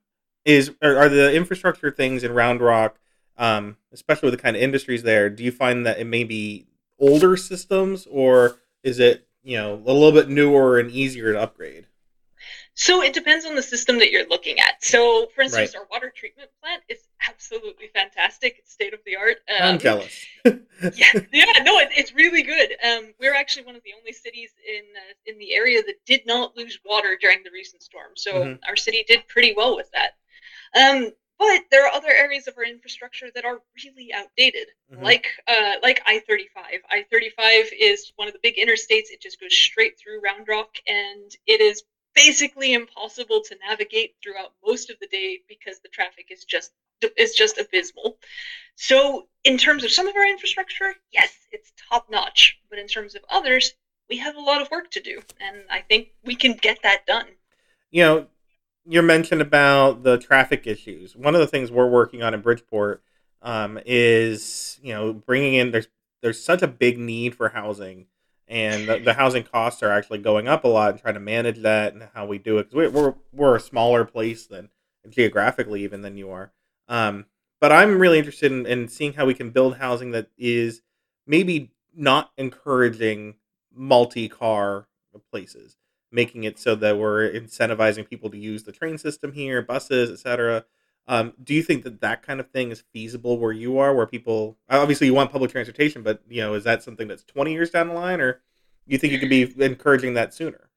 is 0.45 0.71
are, 0.81 0.97
are, 0.97 1.09
the 1.09 1.33
infrastructure 1.35 1.91
things 1.91 2.23
in 2.23 2.33
Round 2.33 2.61
Rock, 2.61 2.97
um, 3.37 3.77
especially 3.91 4.27
with 4.27 4.39
the 4.39 4.41
kind 4.41 4.55
of 4.55 4.61
industries 4.61 5.03
there? 5.03 5.29
Do 5.29 5.43
you 5.43 5.51
find 5.51 5.85
that 5.85 5.99
it 5.99 6.05
may 6.05 6.23
be 6.23 6.65
older 6.97 7.37
systems, 7.37 8.07
or 8.09 8.57
is 8.83 8.99
it 8.99 9.27
you 9.43 9.57
know 9.57 9.75
a 9.75 9.93
little 9.93 10.11
bit 10.11 10.29
newer 10.29 10.79
and 10.79 10.89
easier 10.89 11.33
to 11.33 11.39
upgrade? 11.39 11.85
So 12.73 13.03
it 13.03 13.13
depends 13.13 13.45
on 13.45 13.55
the 13.55 13.61
system 13.61 13.99
that 13.99 14.11
you're 14.11 14.27
looking 14.27 14.59
at. 14.59 14.83
So, 14.83 15.27
for 15.35 15.41
instance, 15.41 15.73
right. 15.75 15.81
our 15.81 15.87
water 15.91 16.11
treatment 16.15 16.49
plant 16.61 16.83
is 16.87 16.99
absolutely 17.27 17.87
fantastic. 17.93 18.55
It's 18.59 18.71
state 18.71 18.93
of 18.93 19.01
the 19.05 19.17
art. 19.17 19.37
Um, 19.49 19.73
I'm 19.73 19.77
jealous. 19.79 20.25
yeah, 20.45 21.11
yeah, 21.33 21.63
no, 21.63 21.79
it, 21.79 21.89
it's 21.91 22.13
really 22.13 22.43
good. 22.43 22.71
Um, 22.83 23.13
we're 23.19 23.35
actually 23.35 23.65
one 23.65 23.75
of 23.75 23.83
the 23.83 23.91
only 23.99 24.13
cities 24.13 24.51
in 24.67 24.83
uh, 24.95 25.13
in 25.25 25.37
the 25.37 25.53
area 25.53 25.81
that 25.83 25.95
did 26.05 26.21
not 26.25 26.55
lose 26.55 26.79
water 26.85 27.17
during 27.19 27.43
the 27.43 27.51
recent 27.51 27.83
storm. 27.83 28.11
So 28.15 28.33
mm-hmm. 28.33 28.53
our 28.67 28.75
city 28.75 29.03
did 29.07 29.27
pretty 29.27 29.53
well 29.55 29.75
with 29.75 29.91
that. 29.91 30.11
Um, 30.79 31.11
but 31.37 31.63
there 31.71 31.87
are 31.87 31.93
other 31.93 32.11
areas 32.11 32.47
of 32.47 32.53
our 32.55 32.63
infrastructure 32.63 33.29
that 33.33 33.45
are 33.45 33.61
really 33.83 34.13
outdated, 34.13 34.67
mm-hmm. 34.93 35.03
like 35.03 35.27
uh, 35.47 35.73
like 35.81 36.01
I 36.05 36.21
thirty 36.27 36.47
five. 36.53 36.81
I 36.89 37.03
thirty 37.11 37.31
five 37.31 37.65
is 37.77 38.13
one 38.15 38.27
of 38.27 38.33
the 38.33 38.39
big 38.43 38.55
interstates. 38.57 39.09
It 39.09 39.21
just 39.21 39.41
goes 39.41 39.53
straight 39.53 39.97
through 39.97 40.21
Round 40.21 40.47
Rock, 40.47 40.75
and 40.87 41.31
it 41.47 41.59
is 41.59 41.83
basically 42.15 42.73
impossible 42.73 43.41
to 43.45 43.55
navigate 43.67 44.15
throughout 44.21 44.53
most 44.65 44.89
of 44.89 44.97
the 44.99 45.07
day 45.07 45.39
because 45.47 45.79
the 45.79 45.89
traffic 45.89 46.27
is 46.29 46.45
just 46.45 46.71
is 47.17 47.33
just 47.33 47.57
abysmal. 47.57 48.17
So 48.75 49.27
in 49.43 49.57
terms 49.57 49.83
of 49.83 49.91
some 49.91 50.07
of 50.07 50.15
our 50.15 50.25
infrastructure, 50.25 50.93
yes, 51.11 51.33
it's 51.51 51.73
top 51.89 52.09
notch, 52.11 52.59
but 52.69 52.77
in 52.77 52.87
terms 52.87 53.15
of 53.15 53.21
others, 53.29 53.73
we 54.09 54.17
have 54.17 54.35
a 54.35 54.39
lot 54.39 54.61
of 54.61 54.69
work 54.69 54.91
to 54.91 54.99
do, 54.99 55.21
and 55.39 55.63
I 55.69 55.81
think 55.81 56.09
we 56.23 56.35
can 56.35 56.53
get 56.53 56.79
that 56.83 57.05
done. 57.05 57.27
You 57.89 58.03
know, 58.03 58.27
you 58.85 59.01
mentioned 59.01 59.41
about 59.41 60.03
the 60.03 60.17
traffic 60.17 60.67
issues. 60.67 61.15
One 61.15 61.33
of 61.33 61.41
the 61.41 61.47
things 61.47 61.71
we're 61.71 61.89
working 61.89 62.21
on 62.21 62.33
in 62.33 62.41
Bridgeport 62.41 63.01
um, 63.41 63.79
is 63.85 64.79
you 64.83 64.93
know 64.93 65.13
bringing 65.13 65.55
in 65.55 65.71
there's 65.71 65.87
there's 66.21 66.43
such 66.43 66.61
a 66.61 66.67
big 66.67 66.99
need 66.99 67.35
for 67.35 67.49
housing 67.49 68.05
and 68.51 68.87
the, 68.87 68.99
the, 68.99 69.13
housing 69.13 69.43
costs 69.43 69.81
are 69.81 69.91
actually 69.91 70.19
going 70.19 70.47
up 70.47 70.63
a 70.63 70.67
lot 70.67 70.91
and 70.91 71.01
trying 71.01 71.13
to 71.13 71.19
manage 71.19 71.59
that 71.59 71.93
and 71.93 72.09
how 72.13 72.25
we 72.25 72.37
do 72.37 72.57
it 72.57 72.69
because 72.69 72.91
we're, 72.93 73.15
we're 73.31 73.55
a 73.55 73.59
smaller 73.59 74.05
place 74.05 74.45
than 74.45 74.69
geographically 75.09 75.83
even 75.83 76.01
than 76.01 76.17
you 76.17 76.29
are. 76.29 76.51
Um, 76.87 77.25
but 77.61 77.71
i'm 77.71 77.99
really 77.99 78.17
interested 78.17 78.51
in, 78.51 78.65
in 78.65 78.89
seeing 78.89 79.13
how 79.13 79.25
we 79.25 79.33
can 79.33 79.51
build 79.51 79.77
housing 79.77 80.11
that 80.11 80.27
is 80.37 80.81
maybe 81.25 81.71
not 81.95 82.31
encouraging 82.37 83.35
multi-car 83.73 84.87
places 85.29 85.77
making 86.11 86.43
it 86.43 86.59
so 86.59 86.75
that 86.75 86.97
we're 86.97 87.31
incentivizing 87.31 88.09
people 88.09 88.29
to 88.29 88.37
use 88.37 88.63
the 88.63 88.71
train 88.73 88.97
system 88.97 89.31
here 89.31 89.61
buses 89.61 90.11
etc 90.11 90.65
um, 91.07 91.33
do 91.43 91.53
you 91.53 91.63
think 91.63 91.83
that 91.83 92.01
that 92.01 92.23
kind 92.23 92.39
of 92.39 92.49
thing 92.51 92.71
is 92.71 92.83
feasible 92.93 93.37
where 93.37 93.51
you 93.51 93.79
are, 93.79 93.93
where 93.93 94.07
people 94.07 94.57
obviously 94.69 95.07
you 95.07 95.13
want 95.13 95.31
public 95.31 95.51
transportation, 95.51 96.03
but 96.03 96.21
you 96.29 96.41
know, 96.41 96.53
is 96.53 96.63
that 96.63 96.83
something 96.83 97.07
that's 97.07 97.23
twenty 97.23 97.53
years 97.53 97.69
down 97.69 97.87
the 97.87 97.93
line, 97.93 98.21
or 98.21 98.41
you 98.85 98.97
think 98.97 99.13
you 99.13 99.19
could 99.19 99.29
be 99.29 99.53
encouraging 99.63 100.13
that 100.13 100.33
sooner? 100.33 100.69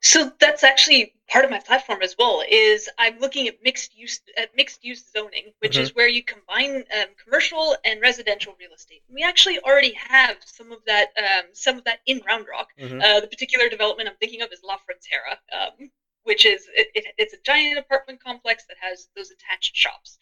So 0.00 0.30
that's 0.38 0.62
actually 0.62 1.14
part 1.30 1.46
of 1.46 1.50
my 1.50 1.60
platform 1.60 2.02
as 2.02 2.14
well. 2.18 2.42
Is 2.48 2.90
I'm 2.98 3.18
looking 3.20 3.48
at 3.48 3.56
mixed 3.64 3.96
use 3.96 4.20
at 4.36 4.54
mixed 4.54 4.84
use 4.84 5.02
zoning, 5.10 5.52
which 5.60 5.72
mm-hmm. 5.72 5.82
is 5.82 5.94
where 5.94 6.08
you 6.08 6.22
combine 6.22 6.84
um, 7.00 7.06
commercial 7.24 7.74
and 7.86 8.02
residential 8.02 8.54
real 8.60 8.72
estate. 8.76 9.02
We 9.10 9.22
actually 9.22 9.60
already 9.60 9.94
have 9.94 10.36
some 10.44 10.72
of 10.72 10.80
that 10.86 11.08
um, 11.16 11.46
some 11.54 11.78
of 11.78 11.84
that 11.84 12.00
in 12.04 12.20
Round 12.28 12.44
Rock. 12.50 12.68
Mm-hmm. 12.78 13.00
Uh, 13.00 13.20
the 13.20 13.28
particular 13.28 13.70
development 13.70 14.10
I'm 14.10 14.16
thinking 14.16 14.42
of 14.42 14.52
is 14.52 14.60
La 14.62 14.76
Frontera, 14.76 15.38
um, 15.58 15.90
which 16.24 16.44
is 16.44 16.66
it, 16.74 16.88
it, 16.94 17.04
it's 17.18 17.32
a 17.34 17.38
giant 17.44 17.78
apartment 17.78 18.22
complex 18.22 18.64
that 18.66 18.76
has 18.80 19.08
those 19.16 19.30
attached 19.30 19.76
shops, 19.76 20.18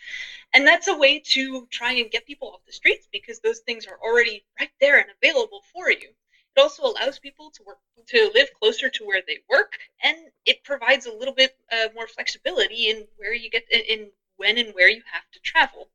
and 0.55 0.67
that's 0.67 0.89
a 0.89 0.97
way 0.97 1.19
to 1.19 1.67
try 1.71 1.93
and 1.93 2.11
get 2.11 2.27
people 2.27 2.49
off 2.51 2.65
the 2.67 2.73
streets 2.73 3.09
because 3.13 3.41
those 3.41 3.61
things 3.61 3.87
are 3.87 3.99
already 4.03 4.45
right 4.61 4.71
there 4.81 4.99
and 4.99 5.11
available 5.23 5.63
for 5.73 5.91
you. 5.91 6.15
It 6.57 6.61
also 6.61 6.85
allows 6.85 7.19
people 7.19 7.51
to 7.51 7.63
work 7.65 7.79
to 8.09 8.29
live 8.35 8.53
closer 8.55 8.89
to 8.91 9.05
where 9.05 9.23
they 9.27 9.39
work, 9.49 9.79
and 10.03 10.17
it 10.45 10.63
provides 10.65 11.07
a 11.07 11.13
little 11.13 11.35
bit 11.35 11.53
uh, 11.73 11.89
more 11.95 12.07
flexibility 12.07 12.89
in 12.91 13.07
where 13.17 13.33
you 13.35 13.49
get 13.51 13.65
in 13.71 14.13
when 14.37 14.59
and 14.59 14.75
where 14.75 14.89
you 14.89 15.03
have 15.13 15.25
to 15.33 15.41
travel. 15.41 15.89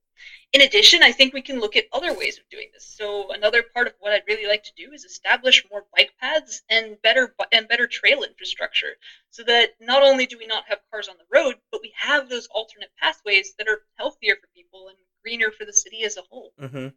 In 0.54 0.62
addition, 0.62 1.04
I 1.04 1.12
think 1.12 1.34
we 1.34 1.42
can 1.42 1.60
look 1.60 1.76
at 1.76 1.86
other 1.92 2.14
ways 2.14 2.38
of 2.38 2.48
doing 2.50 2.68
this. 2.74 2.86
So 2.86 3.32
another 3.32 3.64
part 3.74 3.88
of 3.88 3.94
what 4.00 4.14
I'd 4.14 4.24
really 4.28 4.48
like 4.48 4.64
to 4.64 4.72
do 4.78 4.94
is 4.94 5.04
establish 5.04 5.66
more 5.72 5.86
bike 5.96 6.12
paths 6.20 6.62
and 6.70 7.02
better 7.02 7.36
and 7.52 7.68
better 7.68 7.88
trail 7.88 8.24
infrastructure, 8.24 8.96
so 9.30 9.44
that 9.44 9.72
not 9.80 10.04
only 10.04 10.26
do 10.26 10.38
we 10.38 10.48
not 10.48 10.64
have 10.68 10.80
cars 10.92 11.08
on 11.08 11.16
the 11.18 11.38
road, 11.38 11.56
but 11.72 11.82
we 11.82 11.94
have 11.96 12.30
those 12.30 12.48
alternate 12.48 12.92
pathways 13.02 13.54
that 13.58 13.68
are 13.68 13.82
healthier 13.96 14.36
for 14.40 14.48
people 14.56 14.88
and 14.88 14.98
greener 15.24 15.52
for 15.52 15.66
the 15.66 15.74
city 15.74 16.04
as 16.04 16.18
a 16.18 16.22
whole. 16.30 16.54
Mm-hmm. 16.62 16.88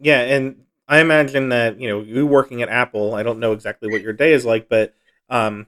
Yeah, 0.00 0.20
and 0.20 0.64
I 0.88 1.00
imagine 1.00 1.50
that 1.50 1.80
you 1.80 1.88
know 1.88 2.00
you 2.00 2.26
working 2.26 2.62
at 2.62 2.68
Apple. 2.68 3.14
I 3.14 3.22
don't 3.22 3.40
know 3.40 3.52
exactly 3.52 3.90
what 3.90 4.02
your 4.02 4.12
day 4.14 4.32
is 4.32 4.44
like, 4.44 4.68
but 4.68 4.94
um, 5.28 5.66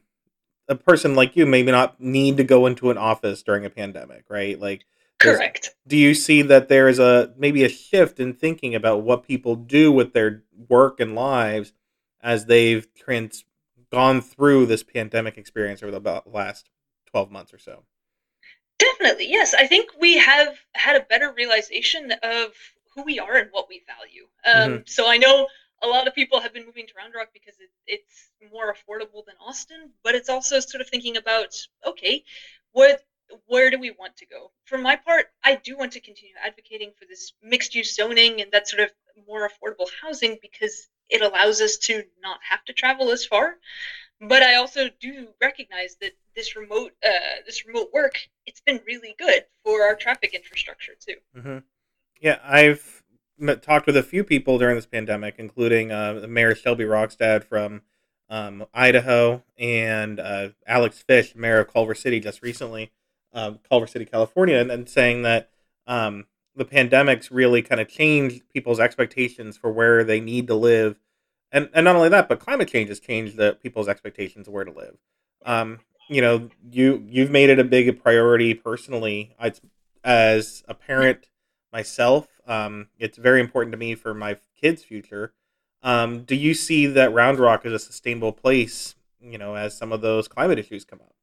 a 0.69 0.75
person 0.75 1.15
like 1.15 1.37
you 1.37 1.45
maybe 1.45 1.73
not 1.73 2.01
need 2.01 2.37
to 2.39 2.45
go 2.45 2.67
into 2.67 2.91
an 2.91 2.97
office 2.97 3.43
during 3.43 3.67
a 3.67 3.71
pandemic, 3.71 4.25
right? 4.29 4.59
Like, 4.59 4.87
correct. 5.21 5.75
Do 5.87 5.97
you 5.97 6.15
see 6.15 6.43
that 6.43 6.69
there 6.69 6.89
is 6.89 6.99
a 6.99 7.33
maybe 7.37 7.65
a 7.65 7.69
shift 7.69 8.21
in 8.21 8.35
thinking 8.35 8.75
about 8.75 9.03
what 9.03 9.27
people 9.27 9.55
do 9.55 9.93
with 9.93 10.13
their 10.13 10.43
work 10.69 11.01
and 11.01 11.15
lives 11.15 11.73
as 12.21 12.47
they've 12.47 12.87
trans 12.95 13.45
gone 13.91 14.21
through 14.21 14.67
this 14.67 14.83
pandemic 14.83 15.37
experience 15.37 15.83
over 15.83 15.93
the 15.93 16.23
last 16.27 16.71
twelve 17.07 17.31
months 17.31 17.53
or 17.53 17.59
so? 17.59 17.85
Definitely, 18.79 19.29
yes. 19.29 19.55
I 19.55 19.67
think 19.67 19.91
we 20.01 20.17
have 20.17 20.59
had 20.75 20.97
a 20.97 21.01
better 21.01 21.33
realization 21.37 22.13
of 22.23 22.53
who 22.95 23.03
we 23.03 23.19
are 23.19 23.37
and 23.37 23.49
what 23.51 23.69
we 23.69 23.83
value. 23.87 24.27
Um, 24.45 24.73
mm-hmm. 24.73 24.83
So 24.87 25.09
I 25.09 25.19
know 25.19 25.47
a 25.83 25.87
lot 25.87 26.09
of 26.09 26.15
people 26.15 26.41
have 26.41 26.53
been 26.53 26.67
moving 26.67 26.87
to 26.87 26.93
Round 26.97 27.15
Rock 27.15 27.29
because 27.33 27.55
it, 27.61 27.71
it's 27.87 28.31
more 28.53 28.75
affordable 28.75 29.25
than 29.27 29.35
Austin, 29.41 29.91
but 30.03 30.15
it's 30.15 30.29
also 30.29 30.61
sort 30.61 30.81
of 30.81 30.89
thinking 30.89 31.17
about 31.17 31.55
okay, 31.87 32.25
what 32.73 33.03
where 33.47 33.71
do 33.71 33.79
we 33.79 33.91
want 33.91 34.17
to 34.17 34.27
go? 34.27 34.51
For 34.65 34.79
my 34.79 34.97
part, 34.97 35.27
I 35.45 35.57
do 35.57 35.77
want 35.77 35.93
to 35.93 36.01
continue 36.01 36.35
advocating 36.45 36.93
for 36.99 37.05
this 37.07 37.33
mixed 37.43 37.75
use 37.75 37.95
zoning 37.95 38.41
and 38.41 38.51
that 38.53 38.69
sort 38.69 38.83
of 38.83 38.91
more 39.27 39.49
affordable 39.49 39.89
housing 40.03 40.39
because 40.41 40.89
it 41.09 41.23
allows 41.23 41.61
us 41.61 41.77
to 41.77 42.05
not 42.23 42.39
have 42.49 42.65
to 42.67 42.73
travel 42.73 43.11
as 43.11 43.25
far. 43.25 43.57
But 44.21 44.43
I 44.43 44.57
also 44.57 44.89
do 45.01 45.29
recognize 45.41 45.97
that 46.01 46.13
this 46.37 46.55
remote 46.55 46.93
uh, 47.05 47.43
this 47.47 47.67
remote 47.67 47.91
work 47.93 48.15
it's 48.47 48.61
been 48.61 48.81
really 48.87 49.15
good 49.19 49.45
for 49.65 49.83
our 49.83 49.95
traffic 49.95 50.35
infrastructure 50.35 50.93
too. 50.99 51.17
Mm-hmm. 51.37 51.59
Yeah, 52.21 52.39
I've 52.45 53.03
met, 53.39 53.63
talked 53.63 53.87
with 53.87 53.97
a 53.97 54.03
few 54.03 54.23
people 54.23 54.59
during 54.59 54.77
this 54.77 54.87
pandemic, 54.87 55.37
including 55.39 55.91
uh, 55.91 56.27
Mayor 56.29 56.55
Shelby 56.55 56.85
Rognstad 56.85 57.45
from 57.45 57.83
um, 58.29 58.67
Idaho 58.75 59.43
and 59.59 60.21
uh, 60.21 60.51
Alex 60.67 61.03
Fisch, 61.07 61.35
Mayor 61.35 61.61
of 61.61 61.73
Culver 61.73 61.95
City, 61.95 62.21
just 62.21 62.43
recently, 62.43 62.93
uh, 63.33 63.53
Culver 63.69 63.87
City, 63.87 64.05
California, 64.05 64.57
and, 64.57 64.71
and 64.71 64.89
saying 64.89 65.23
that 65.23 65.51
um, 65.87 66.27
the 66.57 66.65
pandemic's 66.65 67.31
really 67.31 67.63
kind 67.63 67.81
of 67.81 67.89
changed 67.89 68.43
people's 68.53 68.81
expectations 68.81 69.57
for 69.57 69.73
where 69.73 70.05
they 70.05 70.21
need 70.21 70.47
to 70.49 70.55
live, 70.55 70.99
and 71.53 71.69
and 71.73 71.85
not 71.85 71.97
only 71.97 72.09
that, 72.09 72.29
but 72.29 72.41
climate 72.41 72.69
change 72.69 72.89
has 72.89 73.01
changed 73.01 73.37
the 73.37 73.57
people's 73.63 73.89
expectations 73.89 74.47
of 74.47 74.55
where 74.55 74.65
to 74.65 74.73
live. 74.73 74.97
Um, 75.45 75.81
you 76.09 76.21
know, 76.21 76.51
you 76.71 77.05
you've 77.09 77.31
made 77.31 77.51
it 77.51 77.59
a 77.59 77.65
big 77.65 78.03
priority 78.03 78.55
personally. 78.55 79.35
as 80.03 80.63
a 80.67 80.75
parent 80.75 81.29
myself. 81.73 82.29
Um, 82.47 82.89
it's 82.99 83.19
very 83.19 83.41
important 83.41 83.73
to 83.73 83.79
me 83.79 83.95
for 83.95 84.15
my 84.15 84.37
kids' 84.61 84.83
future. 84.83 85.33
Um, 85.83 86.23
do 86.25 86.35
you 86.35 86.55
see 86.55 86.87
that 86.87 87.13
Round 87.13 87.39
Rock 87.39 87.65
is 87.65 87.73
a 87.73 87.79
sustainable 87.79 88.33
place? 88.33 88.97
You 89.21 89.39
know, 89.39 89.55
as 89.55 89.77
some 89.77 89.93
of 89.93 90.01
those 90.01 90.29
climate 90.29 90.59
issues 90.59 90.85
come 90.85 91.01
up. 91.01 91.15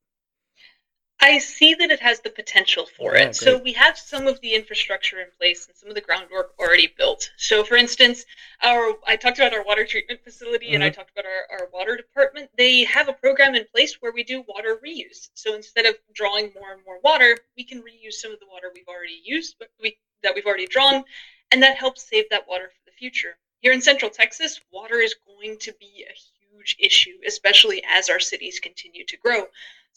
I 1.19 1.39
see 1.39 1.73
that 1.73 1.89
it 1.89 1.99
has 1.99 2.19
the 2.19 2.29
potential 2.29 2.85
for 2.85 3.15
yeah, 3.15 3.21
it. 3.21 3.23
Great. 3.25 3.35
So 3.35 3.57
we 3.57 3.73
have 3.73 3.97
some 3.97 4.27
of 4.27 4.39
the 4.41 4.53
infrastructure 4.53 5.19
in 5.19 5.27
place 5.39 5.65
and 5.67 5.75
some 5.75 5.89
of 5.89 5.95
the 5.95 6.01
groundwork 6.01 6.53
already 6.59 6.93
built. 6.95 7.31
So, 7.37 7.63
for 7.63 7.75
instance, 7.75 8.25
our 8.61 8.93
I 9.05 9.15
talked 9.15 9.39
about 9.39 9.53
our 9.53 9.63
water 9.63 9.85
treatment 9.85 10.23
facility 10.23 10.67
mm-hmm. 10.67 10.75
and 10.75 10.83
I 10.83 10.89
mm-hmm. 10.89 10.95
talked 10.95 11.11
about 11.11 11.25
our, 11.25 11.59
our 11.59 11.69
water 11.73 11.97
department. 11.97 12.51
They 12.55 12.83
have 12.83 13.09
a 13.09 13.13
program 13.13 13.55
in 13.55 13.65
place 13.73 13.99
where 13.99 14.11
we 14.11 14.23
do 14.23 14.43
water 14.47 14.79
reuse. 14.85 15.29
So 15.33 15.55
instead 15.55 15.85
of 15.85 15.95
drawing 16.13 16.51
more 16.53 16.73
and 16.73 16.81
more 16.85 16.99
water, 17.03 17.37
we 17.57 17.63
can 17.63 17.79
reuse 17.79 18.13
some 18.13 18.31
of 18.31 18.39
the 18.39 18.47
water 18.47 18.71
we've 18.73 18.87
already 18.87 19.19
used, 19.23 19.55
but 19.57 19.69
we 19.81 19.97
that 20.21 20.33
we've 20.35 20.45
already 20.45 20.67
drawn, 20.67 21.03
and 21.51 21.63
that 21.63 21.77
helps 21.77 22.07
save 22.07 22.29
that 22.29 22.47
water 22.47 22.69
for 22.69 22.81
the 22.85 22.95
future. 22.95 23.37
Here 23.59 23.71
in 23.71 23.81
Central 23.81 24.11
Texas, 24.11 24.61
water 24.71 24.99
is 24.99 25.15
going 25.25 25.57
to 25.59 25.73
be 25.79 26.05
a 26.07 26.13
huge 26.13 26.75
issue, 26.79 27.17
especially 27.25 27.83
as 27.89 28.09
our 28.09 28.19
cities 28.19 28.59
continue 28.59 29.03
to 29.05 29.17
grow. 29.17 29.47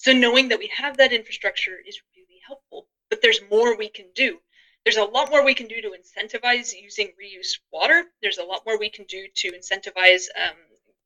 So 0.00 0.14
knowing 0.14 0.48
that 0.48 0.58
we 0.58 0.68
have 0.68 0.96
that 0.96 1.12
infrastructure 1.12 1.78
is 1.86 2.00
really 2.16 2.40
helpful. 2.46 2.86
But 3.10 3.20
there's 3.20 3.40
more 3.50 3.76
we 3.76 3.90
can 3.90 4.06
do. 4.14 4.38
There's 4.84 4.96
a 4.96 5.04
lot 5.04 5.28
more 5.30 5.44
we 5.44 5.52
can 5.52 5.68
do 5.68 5.82
to 5.82 5.90
incentivize 5.90 6.72
using 6.72 7.08
reuse 7.22 7.58
water. 7.70 8.06
There's 8.22 8.38
a 8.38 8.42
lot 8.42 8.62
more 8.64 8.78
we 8.78 8.88
can 8.88 9.04
do 9.04 9.26
to 9.34 9.52
incentivize 9.52 10.24
um, 10.42 10.56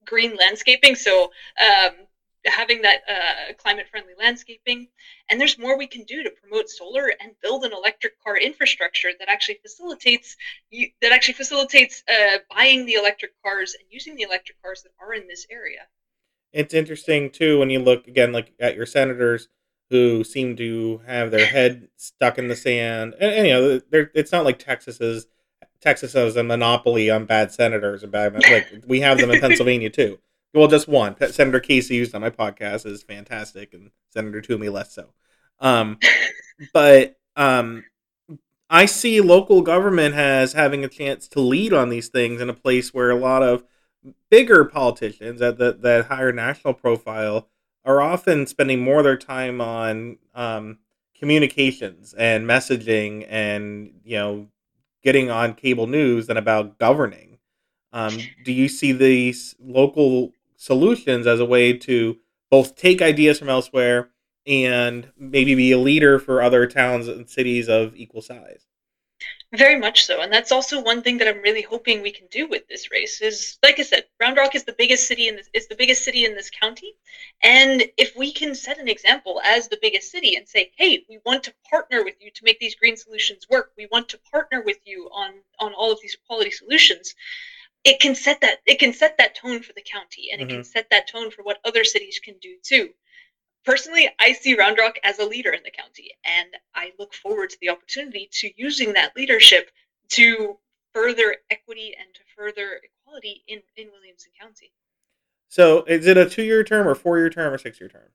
green 0.05 0.37
landscaping. 0.37 0.95
So 0.95 1.33
um, 1.61 2.07
having 2.47 2.83
that 2.83 3.01
uh, 3.09 3.53
climate 3.59 3.89
friendly 3.91 4.15
landscaping. 4.17 4.87
And 5.29 5.41
there's 5.41 5.59
more 5.59 5.77
we 5.77 5.89
can 5.89 6.05
do 6.05 6.23
to 6.23 6.31
promote 6.31 6.69
solar 6.69 7.13
and 7.19 7.33
build 7.43 7.65
an 7.65 7.73
electric 7.73 8.13
car 8.23 8.37
infrastructure 8.37 9.11
that 9.19 9.29
actually 9.29 9.59
facilitates 9.61 10.37
that 11.03 11.11
actually 11.11 11.35
facilitates 11.35 12.05
uh, 12.09 12.39
buying 12.49 12.87
the 12.87 12.95
electric 12.95 13.33
cars 13.43 13.75
and 13.77 13.89
using 13.91 14.15
the 14.15 14.23
electric 14.23 14.63
cars 14.63 14.83
that 14.83 14.93
are 15.01 15.15
in 15.15 15.27
this 15.27 15.47
area. 15.51 15.89
It's 16.55 16.73
interesting 16.73 17.31
too 17.31 17.59
when 17.59 17.69
you 17.69 17.81
look 17.81 18.07
again 18.07 18.33
like 18.33 18.53
at 18.61 18.77
your 18.77 18.87
senators 18.87 19.49
who 19.91 20.25
seem 20.25 20.57
to 20.57 21.03
have 21.07 21.31
their 21.31 21.47
head 21.47 21.89
stuck 21.97 22.39
in 22.39 22.49
the 22.49 22.57
sand. 22.57 23.15
And, 23.21 23.33
and 23.33 23.47
you 23.47 23.53
know, 23.53 24.09
it's 24.15 24.33
not 24.33 24.45
like 24.45 24.59
Texas 24.59 25.01
is 25.01 25.27
Texas 25.81 26.15
has 26.15 26.37
a 26.37 26.43
monopoly 26.43 27.11
on 27.11 27.27
bad 27.27 27.53
senators 27.53 28.03
and 28.03 28.11
bad 28.11 28.33
like 28.35 28.69
we 28.87 29.01
have 29.01 29.19
them 29.19 29.31
in 29.31 29.41
Pennsylvania 29.41 29.91
too. 29.91 30.19
Well, 30.55 30.69
just 30.69 30.89
one. 30.89 31.17
Senator 31.31 31.61
Casey 31.61 31.97
used 31.97 32.15
on 32.15 32.21
my 32.21 32.31
podcast 32.31 32.87
is 32.87 33.03
fantastic, 33.03 33.75
and 33.75 33.91
Senator 34.11 34.41
Toomey 34.41 34.69
less 34.69 34.95
so. 34.95 35.11
Um, 35.59 35.99
but 36.73 37.17
um, 37.35 37.85
I 38.71 38.87
see 38.87 39.21
local 39.21 39.63
government 39.63 40.15
has 40.15 40.53
having 40.53 40.85
a 40.85 40.89
chance 40.89 41.27
to 41.29 41.41
lead 41.41 41.73
on 41.73 41.89
these 41.89 42.09
things 42.09 42.41
in 42.41 42.49
a 42.49 42.55
place 42.55 42.95
where 42.95 43.11
a 43.11 43.17
lot 43.17 43.43
of 43.43 43.65
bigger 44.35 44.65
politicians 44.65 45.41
at 45.41 45.59
the, 45.59 45.73
that 45.73 46.07
higher 46.07 46.33
national 46.33 46.75
profile 46.75 47.49
are 47.85 48.01
often 48.01 48.49
spending 48.49 48.81
more 48.81 48.99
of 48.99 49.05
their 49.05 49.17
time 49.17 49.61
on 49.61 50.19
um, 50.35 50.77
communications 51.17 52.13
and 52.15 52.45
messaging 52.45 53.25
and 53.29 53.93
you 54.03 54.17
know 54.17 54.49
getting 55.05 55.31
on 55.31 55.55
cable 55.55 55.87
news 55.87 56.27
than 56.27 56.37
about 56.37 56.79
governing. 56.79 57.39
Um, 57.93 58.19
do 58.45 58.53
you 58.53 58.69
see 58.69 58.91
these 58.91 59.55
local 59.61 60.33
solutions 60.57 61.29
as 61.29 61.39
a 61.39 61.45
way 61.45 61.73
to 61.73 62.17
both 62.51 62.75
take 62.75 63.01
ideas 63.01 63.39
from 63.39 63.49
elsewhere 63.49 64.11
and 64.49 65.13
maybe 65.17 65.55
be 65.55 65.71
a 65.71 65.79
leader 65.79 66.19
for 66.19 66.43
other 66.43 66.67
towns 66.67 67.07
and 67.07 67.31
cities 67.31 67.69
of 67.69 67.95
equal 67.95 68.21
size. 68.21 68.67
Very 69.57 69.79
much 69.79 70.05
so, 70.05 70.21
and 70.21 70.33
that's 70.33 70.51
also 70.51 70.83
one 70.83 71.01
thing 71.01 71.19
that 71.19 71.29
I'm 71.29 71.41
really 71.41 71.63
hoping 71.63 72.03
we 72.03 72.11
can 72.11 72.27
do 72.29 72.49
with 72.49 72.67
this 72.67 72.91
race. 72.91 73.21
Is 73.21 73.57
like 73.63 73.79
I 73.79 73.83
said, 73.83 74.07
Round 74.21 74.37
Rock 74.37 74.57
is 74.57 74.65
the 74.65 74.75
biggest 74.77 75.07
city 75.07 75.29
in 75.29 75.37
this 75.37 75.49
is 75.53 75.69
the 75.69 75.77
biggest 75.77 76.03
city 76.03 76.25
in 76.25 76.35
this 76.35 76.51
county, 76.51 76.95
and 77.41 77.85
if 77.97 78.17
we 78.17 78.33
can 78.33 78.55
set 78.57 78.79
an 78.79 78.89
example 78.89 79.41
as 79.45 79.69
the 79.69 79.79
biggest 79.81 80.11
city 80.11 80.35
and 80.35 80.49
say, 80.49 80.73
"Hey, 80.77 81.05
we 81.09 81.19
want 81.25 81.45
to 81.45 81.55
partner 81.71 82.03
with 82.03 82.17
you 82.21 82.33
to 82.33 82.45
make 82.45 82.59
these 82.59 82.75
green 82.75 82.97
solutions 82.97 83.49
work. 83.49 83.73
We 83.77 83.87
want 83.93 84.09
to 84.09 84.19
partner 84.33 84.61
with 84.61 84.79
you 84.85 85.09
on 85.13 85.35
on 85.61 85.73
all 85.73 85.93
of 85.93 86.01
these 86.01 86.17
quality 86.27 86.51
solutions," 86.51 87.15
it 87.85 88.01
can 88.01 88.17
set 88.17 88.41
that 88.41 88.61
it 88.67 88.81
can 88.81 88.93
set 88.93 89.17
that 89.19 89.37
tone 89.37 89.63
for 89.63 89.73
the 89.75 89.83
county 89.83 90.31
and 90.33 90.41
mm-hmm. 90.41 90.51
it 90.51 90.53
can 90.53 90.63
mm-hmm. 90.63 90.73
set 90.73 90.91
that 90.91 91.07
tone 91.07 91.31
for 91.31 91.43
what 91.43 91.61
other 91.65 91.85
cities 91.85 92.19
can 92.19 92.37
do 92.39 92.57
too 92.63 92.93
personally 93.65 94.09
i 94.21 94.33
see 94.33 94.57
round 94.57 94.79
rock 94.79 94.97
as 95.05 95.19
a 95.19 95.25
leader 95.25 95.51
in 95.51 95.63
the 95.65 95.71
county 95.71 96.11
and 96.25 96.49
i 96.75 96.93
look 96.99 97.15
forward 97.15 97.51
to 97.51 97.57
the 97.61 97.69
opportunity 97.69 98.29
to 98.33 98.51
using 98.57 98.93
that 98.93 99.15
leadership 99.17 99.71
to 100.09 100.57
further 100.93 101.37
equity 101.51 101.95
and 101.99 102.15
to 102.15 102.21
further 102.37 102.81
equality 102.83 103.43
in, 103.49 103.61
in 103.77 103.89
williamson 103.93 104.31
county 104.41 104.73
so 105.49 105.85
is 105.85 106.07
it 106.07 106.17
a 106.17 106.29
two-year 106.29 106.65
term 106.65 106.87
or 106.87 106.95
four-year 106.95 107.31
term 107.31 107.53
or 107.53 107.59
six-year 107.59 107.89
term 107.89 108.11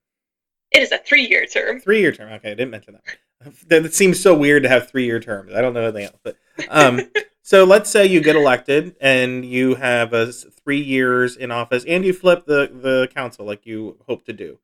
It 0.72 0.82
is 0.82 0.92
a 0.92 0.98
three-year 0.98 1.46
term. 1.46 1.80
Three-year 1.80 2.12
term. 2.12 2.32
Okay, 2.34 2.52
I 2.52 2.54
didn't 2.54 2.70
mention 2.70 2.94
that. 2.94 3.16
That 3.68 3.94
seems 3.94 4.20
so 4.20 4.36
weird 4.36 4.64
to 4.64 4.68
have 4.68 4.90
three-year 4.90 5.18
terms. 5.18 5.52
I 5.54 5.62
don't 5.62 5.72
know 5.72 5.84
anything 5.84 6.04
else, 6.04 6.18
but 6.22 6.36
um, 6.68 7.00
so 7.42 7.64
let's 7.64 7.88
say 7.88 8.04
you 8.04 8.20
get 8.20 8.36
elected 8.36 8.94
and 9.00 9.46
you 9.46 9.76
have 9.76 10.12
a 10.12 10.30
three 10.30 10.80
years 10.80 11.36
in 11.36 11.50
office, 11.50 11.82
and 11.88 12.04
you 12.04 12.12
flip 12.12 12.44
the 12.44 12.70
the 12.70 13.08
council 13.14 13.46
like 13.46 13.64
you 13.64 13.96
hope 14.06 14.26
to 14.26 14.34
do. 14.34 14.58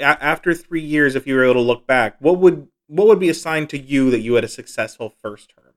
A- 0.00 0.22
after 0.22 0.54
three 0.54 0.82
years, 0.82 1.14
if 1.14 1.26
you 1.26 1.34
were 1.34 1.44
able 1.44 1.54
to 1.54 1.60
look 1.60 1.86
back, 1.86 2.16
what 2.20 2.38
would 2.38 2.68
what 2.86 3.06
would 3.06 3.20
be 3.20 3.28
assigned 3.28 3.70
to 3.70 3.78
you 3.78 4.10
that 4.10 4.20
you 4.20 4.34
had 4.34 4.44
a 4.44 4.48
successful 4.48 5.14
first 5.22 5.52
term? 5.56 5.74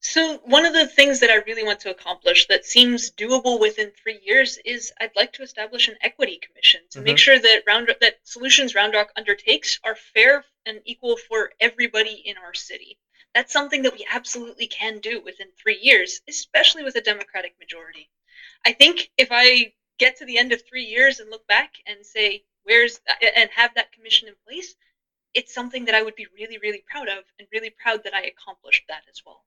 So 0.00 0.36
one 0.44 0.66
of 0.66 0.74
the 0.74 0.86
things 0.86 1.20
that 1.20 1.30
I 1.30 1.36
really 1.46 1.64
want 1.64 1.80
to 1.80 1.90
accomplish 1.90 2.46
that 2.48 2.66
seems 2.66 3.10
doable 3.10 3.58
within 3.58 3.90
three 3.90 4.20
years 4.22 4.58
is 4.62 4.92
I'd 5.00 5.16
like 5.16 5.32
to 5.32 5.42
establish 5.42 5.88
an 5.88 5.96
equity 6.02 6.38
commission 6.46 6.82
to 6.90 6.98
mm-hmm. 6.98 7.04
make 7.04 7.18
sure 7.18 7.38
that 7.38 7.62
round 7.66 7.90
that 8.02 8.18
solutions 8.22 8.74
Round 8.74 8.92
Rock 8.92 9.12
undertakes 9.16 9.80
are 9.82 9.94
fair 9.94 10.44
and 10.66 10.82
equal 10.84 11.16
for 11.16 11.52
everybody 11.58 12.22
in 12.26 12.36
our 12.36 12.52
city. 12.52 12.98
That's 13.34 13.52
something 13.52 13.80
that 13.82 13.94
we 13.94 14.06
absolutely 14.12 14.66
can 14.66 14.98
do 14.98 15.22
within 15.24 15.48
three 15.60 15.78
years, 15.80 16.20
especially 16.28 16.84
with 16.84 16.96
a 16.96 17.00
Democratic 17.00 17.56
majority. 17.58 18.10
I 18.66 18.72
think 18.72 19.10
if 19.16 19.28
I 19.30 19.72
get 19.98 20.18
to 20.18 20.26
the 20.26 20.36
end 20.36 20.52
of 20.52 20.62
three 20.68 20.84
years 20.84 21.18
and 21.18 21.30
look 21.30 21.46
back 21.46 21.72
and 21.86 22.04
say 22.04 22.44
where's 22.64 23.00
and 23.36 23.50
have 23.54 23.74
that 23.74 23.92
commission 23.92 24.28
in 24.28 24.34
place, 24.46 24.74
it's 25.34 25.54
something 25.54 25.84
that 25.86 25.94
I 25.94 26.02
would 26.02 26.16
be 26.16 26.26
really, 26.36 26.58
really 26.58 26.84
proud 26.90 27.08
of 27.08 27.24
and 27.38 27.48
really 27.52 27.70
proud 27.70 28.04
that 28.04 28.14
I 28.14 28.22
accomplished 28.22 28.84
that 28.88 29.02
as 29.10 29.22
well 29.24 29.44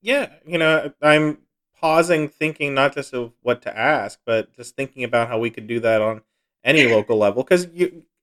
yeah, 0.00 0.30
you 0.46 0.58
know, 0.58 0.92
I'm 1.02 1.38
pausing, 1.80 2.28
thinking 2.28 2.74
not 2.74 2.94
just 2.94 3.12
of 3.14 3.32
what 3.42 3.62
to 3.62 3.76
ask, 3.76 4.20
but 4.24 4.52
just 4.54 4.76
thinking 4.76 5.04
about 5.04 5.28
how 5.28 5.38
we 5.38 5.50
could 5.50 5.66
do 5.66 5.80
that 5.80 6.00
on 6.00 6.22
any 6.64 6.86
local 6.92 7.16
level 7.16 7.42
because 7.42 7.68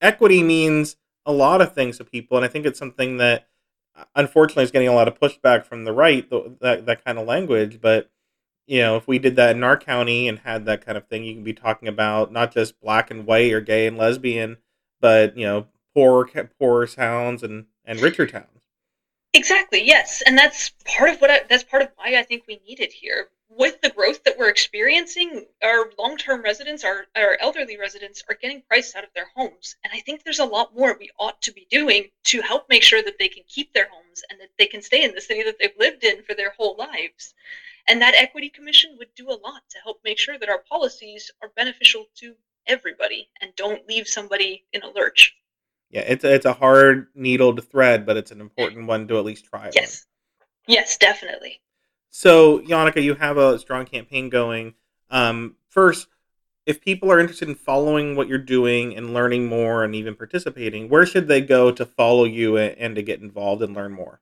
equity 0.02 0.43
means 0.43 0.98
a 1.26 1.32
lot 1.32 1.62
of 1.62 1.74
things 1.74 1.98
to 1.98 2.06
people, 2.06 2.38
and 2.38 2.45
I 2.45 2.50
think 2.50 2.65
it's 2.65 2.80
something 2.80 3.17
that 3.17 3.48
uh, 3.95 4.06
unfortunately 4.15 4.63
is 4.63 4.71
getting 4.71 4.88
a 4.88 4.93
lot 4.93 5.08
of 5.08 5.19
pushback 5.19 5.65
from 5.65 5.86
the 5.86 5.93
right, 5.93 6.30
that 6.30 6.86
that 6.86 7.04
kind 7.04 7.17
of 7.17 7.28
language. 7.28 7.82
But 7.82 8.10
you 8.67 8.80
know, 8.80 8.95
if 8.97 9.08
we 9.08 9.19
did 9.19 9.36
that 9.36 9.56
in 9.56 9.63
our 9.63 9.78
county 9.78 10.28
and 10.28 10.39
had 10.39 10.65
that 10.65 10.86
kind 10.86 10.97
of 10.97 11.08
thing, 11.08 11.23
you 11.23 11.34
can 11.34 11.43
be 11.43 11.54
talking 11.54 11.88
about 11.88 12.32
not 12.32 12.54
just 12.54 12.80
black 12.82 13.12
and 13.12 13.25
white 13.25 13.51
or 13.51 13.62
gay 13.62 13.88
and 13.88 13.97
lesbian, 13.97 14.58
but 14.99 15.38
you 15.38 15.45
know, 15.45 15.67
poor 15.93 16.28
poor 16.60 16.88
towns 16.88 17.43
and 17.43 17.65
and 17.86 18.01
richer 18.01 18.25
towns. 18.25 18.47
Exactly. 19.34 19.84
Yes, 19.86 20.23
and 20.25 20.38
that's 20.38 20.71
part 20.86 21.10
of 21.10 21.19
what 21.19 21.30
I, 21.30 21.41
that's 21.49 21.63
part 21.63 21.84
of 21.84 21.89
why 21.97 22.17
I 22.17 22.23
think 22.23 22.45
we 22.47 22.60
need 22.65 22.80
it 22.80 22.93
here. 22.93 23.30
With 23.49 23.80
the 23.82 23.89
growth 23.89 24.23
that 24.23 24.38
we're 24.38 24.49
experiencing, 24.49 25.45
our 25.63 25.91
long-term 25.99 26.41
residents, 26.41 26.84
our 26.84 27.06
our 27.15 27.38
elderly 27.41 27.78
residents, 27.78 28.23
are 28.30 28.36
getting 28.41 28.63
priced 28.67 28.95
out 28.95 29.04
of 29.04 29.10
their 29.13 29.28
homes, 29.36 29.75
and 29.84 29.91
I 29.93 29.99
think 29.99 30.23
there's 30.23 30.39
a 30.39 30.45
lot 30.45 30.75
more 30.75 30.97
we 30.97 31.12
ought 31.19 31.41
to 31.43 31.54
be 31.54 31.67
doing 31.69 32.06
to 32.25 32.41
help 32.41 32.67
make 32.69 32.84
sure 32.84 33.04
that 33.04 33.19
they 33.19 33.28
can 33.28 33.43
keep 33.47 33.73
their 33.73 33.89
homes 33.89 34.23
and 34.30 34.39
that 34.39 34.49
they 34.58 34.67
can 34.67 34.82
stay 34.82 35.04
in 35.04 35.13
the 35.13 35.21
city 35.21 35.43
that 35.43 35.58
they've 35.60 35.78
lived 35.78 36.04
in 36.04 36.23
for 36.23 36.34
their 36.34 36.51
whole 36.51 36.75
lives. 36.78 37.34
And 37.88 38.02
that 38.02 38.15
equity 38.15 38.50
commission 38.50 38.95
would 38.98 39.13
do 39.15 39.30
a 39.30 39.39
lot 39.41 39.63
to 39.69 39.78
help 39.84 40.00
make 40.04 40.17
sure 40.17 40.38
that 40.39 40.50
our 40.50 40.63
policies 40.69 41.32
are 41.41 41.52
beneficial 41.56 42.06
to 42.15 42.36
everybody 42.67 43.30
and 43.41 43.56
don't 43.56 43.88
leave 43.88 44.08
somebody 44.08 44.65
in 44.74 44.82
a 44.82 44.89
lurch 44.89 45.36
yeah, 45.95 46.02
it's 46.02 46.24
a, 46.26 46.34
it's 46.34 46.45
a 46.45 46.54
hard 46.54 47.08
needle 47.15 47.56
to 47.56 47.62
thread, 47.62 48.06
but 48.06 48.17
it's 48.17 48.32
an 48.32 48.41
important 48.41 48.86
one 48.86 49.08
to 49.08 49.17
at 49.17 49.24
least 49.24 49.45
try. 49.45 49.71
Yes, 49.74 50.06
on. 50.67 50.74
yes, 50.74 50.98
definitely. 50.98 51.62
So, 52.10 52.60
Yannicka, 52.60 53.02
you 53.02 53.15
have 53.15 53.38
a 53.38 53.58
strong 53.60 53.86
campaign 53.86 54.30
going. 54.30 54.74
Um, 55.10 55.56
first, 55.69 56.08
if 56.65 56.82
people 56.82 57.12
are 57.12 57.19
interested 57.19 57.48
in 57.48 57.56
following 57.56 58.15
what 58.15 58.28
you're 58.28 58.38
doing 58.38 58.95
and 58.95 59.13
learning 59.13 59.48
more 59.48 59.86
and 59.86 59.95
even 59.95 60.15
participating, 60.15 60.89
where 60.89 61.06
should 61.06 61.30
they 61.30 61.39
go 61.39 61.71
to 61.71 61.86
follow 61.86 62.26
you 62.26 62.58
and 62.58 62.95
to 62.95 63.02
get 63.02 63.21
involved 63.21 63.62
and 63.62 63.74
learn 63.74 63.93
more? 63.93 64.19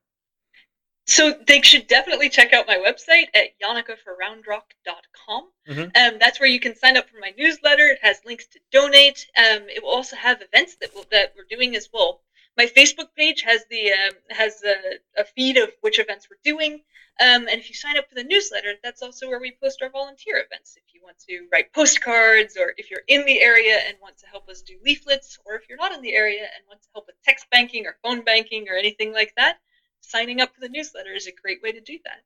So 1.06 1.34
they 1.46 1.60
should 1.60 1.86
definitely 1.86 2.30
check 2.30 2.54
out 2.54 2.66
my 2.66 2.76
website 2.76 3.26
at 3.34 3.58
yannickaforroundrock.com. 3.62 5.50
Mm-hmm. 5.68 5.80
Um, 5.82 6.18
that's 6.18 6.40
where 6.40 6.48
you 6.48 6.60
can 6.60 6.74
sign 6.74 6.96
up 6.96 7.08
for 7.10 7.18
my 7.20 7.32
newsletter. 7.36 7.88
It 7.88 7.98
has 8.00 8.20
links 8.24 8.46
to 8.48 8.58
donate. 8.72 9.26
Um, 9.36 9.68
it 9.68 9.82
will 9.82 9.90
also 9.90 10.16
have 10.16 10.40
events 10.40 10.76
that 10.80 10.94
will, 10.94 11.04
that 11.10 11.34
we're 11.36 11.44
doing 11.50 11.76
as 11.76 11.90
well. 11.92 12.22
My 12.56 12.66
Facebook 12.66 13.08
page 13.16 13.42
has 13.42 13.64
the 13.68 13.92
um, 13.92 14.14
has 14.30 14.62
a, 14.62 15.20
a, 15.20 15.24
feed 15.24 15.56
of 15.56 15.70
which 15.80 15.98
events 15.98 16.28
we're 16.30 16.38
doing. 16.44 16.74
Um, 17.20 17.48
and 17.48 17.60
if 17.60 17.68
you 17.68 17.74
sign 17.74 17.98
up 17.98 18.08
for 18.08 18.14
the 18.14 18.24
newsletter, 18.24 18.74
that's 18.82 19.02
also 19.02 19.28
where 19.28 19.40
we 19.40 19.56
post 19.62 19.82
our 19.82 19.90
volunteer 19.90 20.36
events. 20.36 20.76
If 20.76 20.94
you 20.94 21.00
want 21.02 21.18
to 21.28 21.46
write 21.52 21.72
postcards, 21.72 22.56
or 22.56 22.72
if 22.76 22.90
you're 22.90 23.02
in 23.08 23.26
the 23.26 23.42
area 23.42 23.80
and 23.86 23.96
want 24.00 24.18
to 24.18 24.26
help 24.26 24.48
us 24.48 24.62
do 24.62 24.78
leaflets, 24.84 25.38
or 25.44 25.56
if 25.56 25.68
you're 25.68 25.78
not 25.78 25.92
in 25.92 26.00
the 26.00 26.14
area 26.14 26.42
and 26.42 26.66
want 26.68 26.80
to 26.82 26.88
help 26.92 27.06
with 27.08 27.16
text 27.24 27.46
banking 27.50 27.86
or 27.86 27.96
phone 28.02 28.22
banking 28.22 28.68
or 28.68 28.76
anything 28.76 29.12
like 29.12 29.34
that, 29.36 29.58
signing 30.04 30.40
up 30.40 30.54
for 30.54 30.60
the 30.60 30.68
newsletter 30.68 31.12
is 31.12 31.26
a 31.26 31.32
great 31.32 31.62
way 31.62 31.72
to 31.72 31.80
do 31.80 31.98
that. 32.04 32.22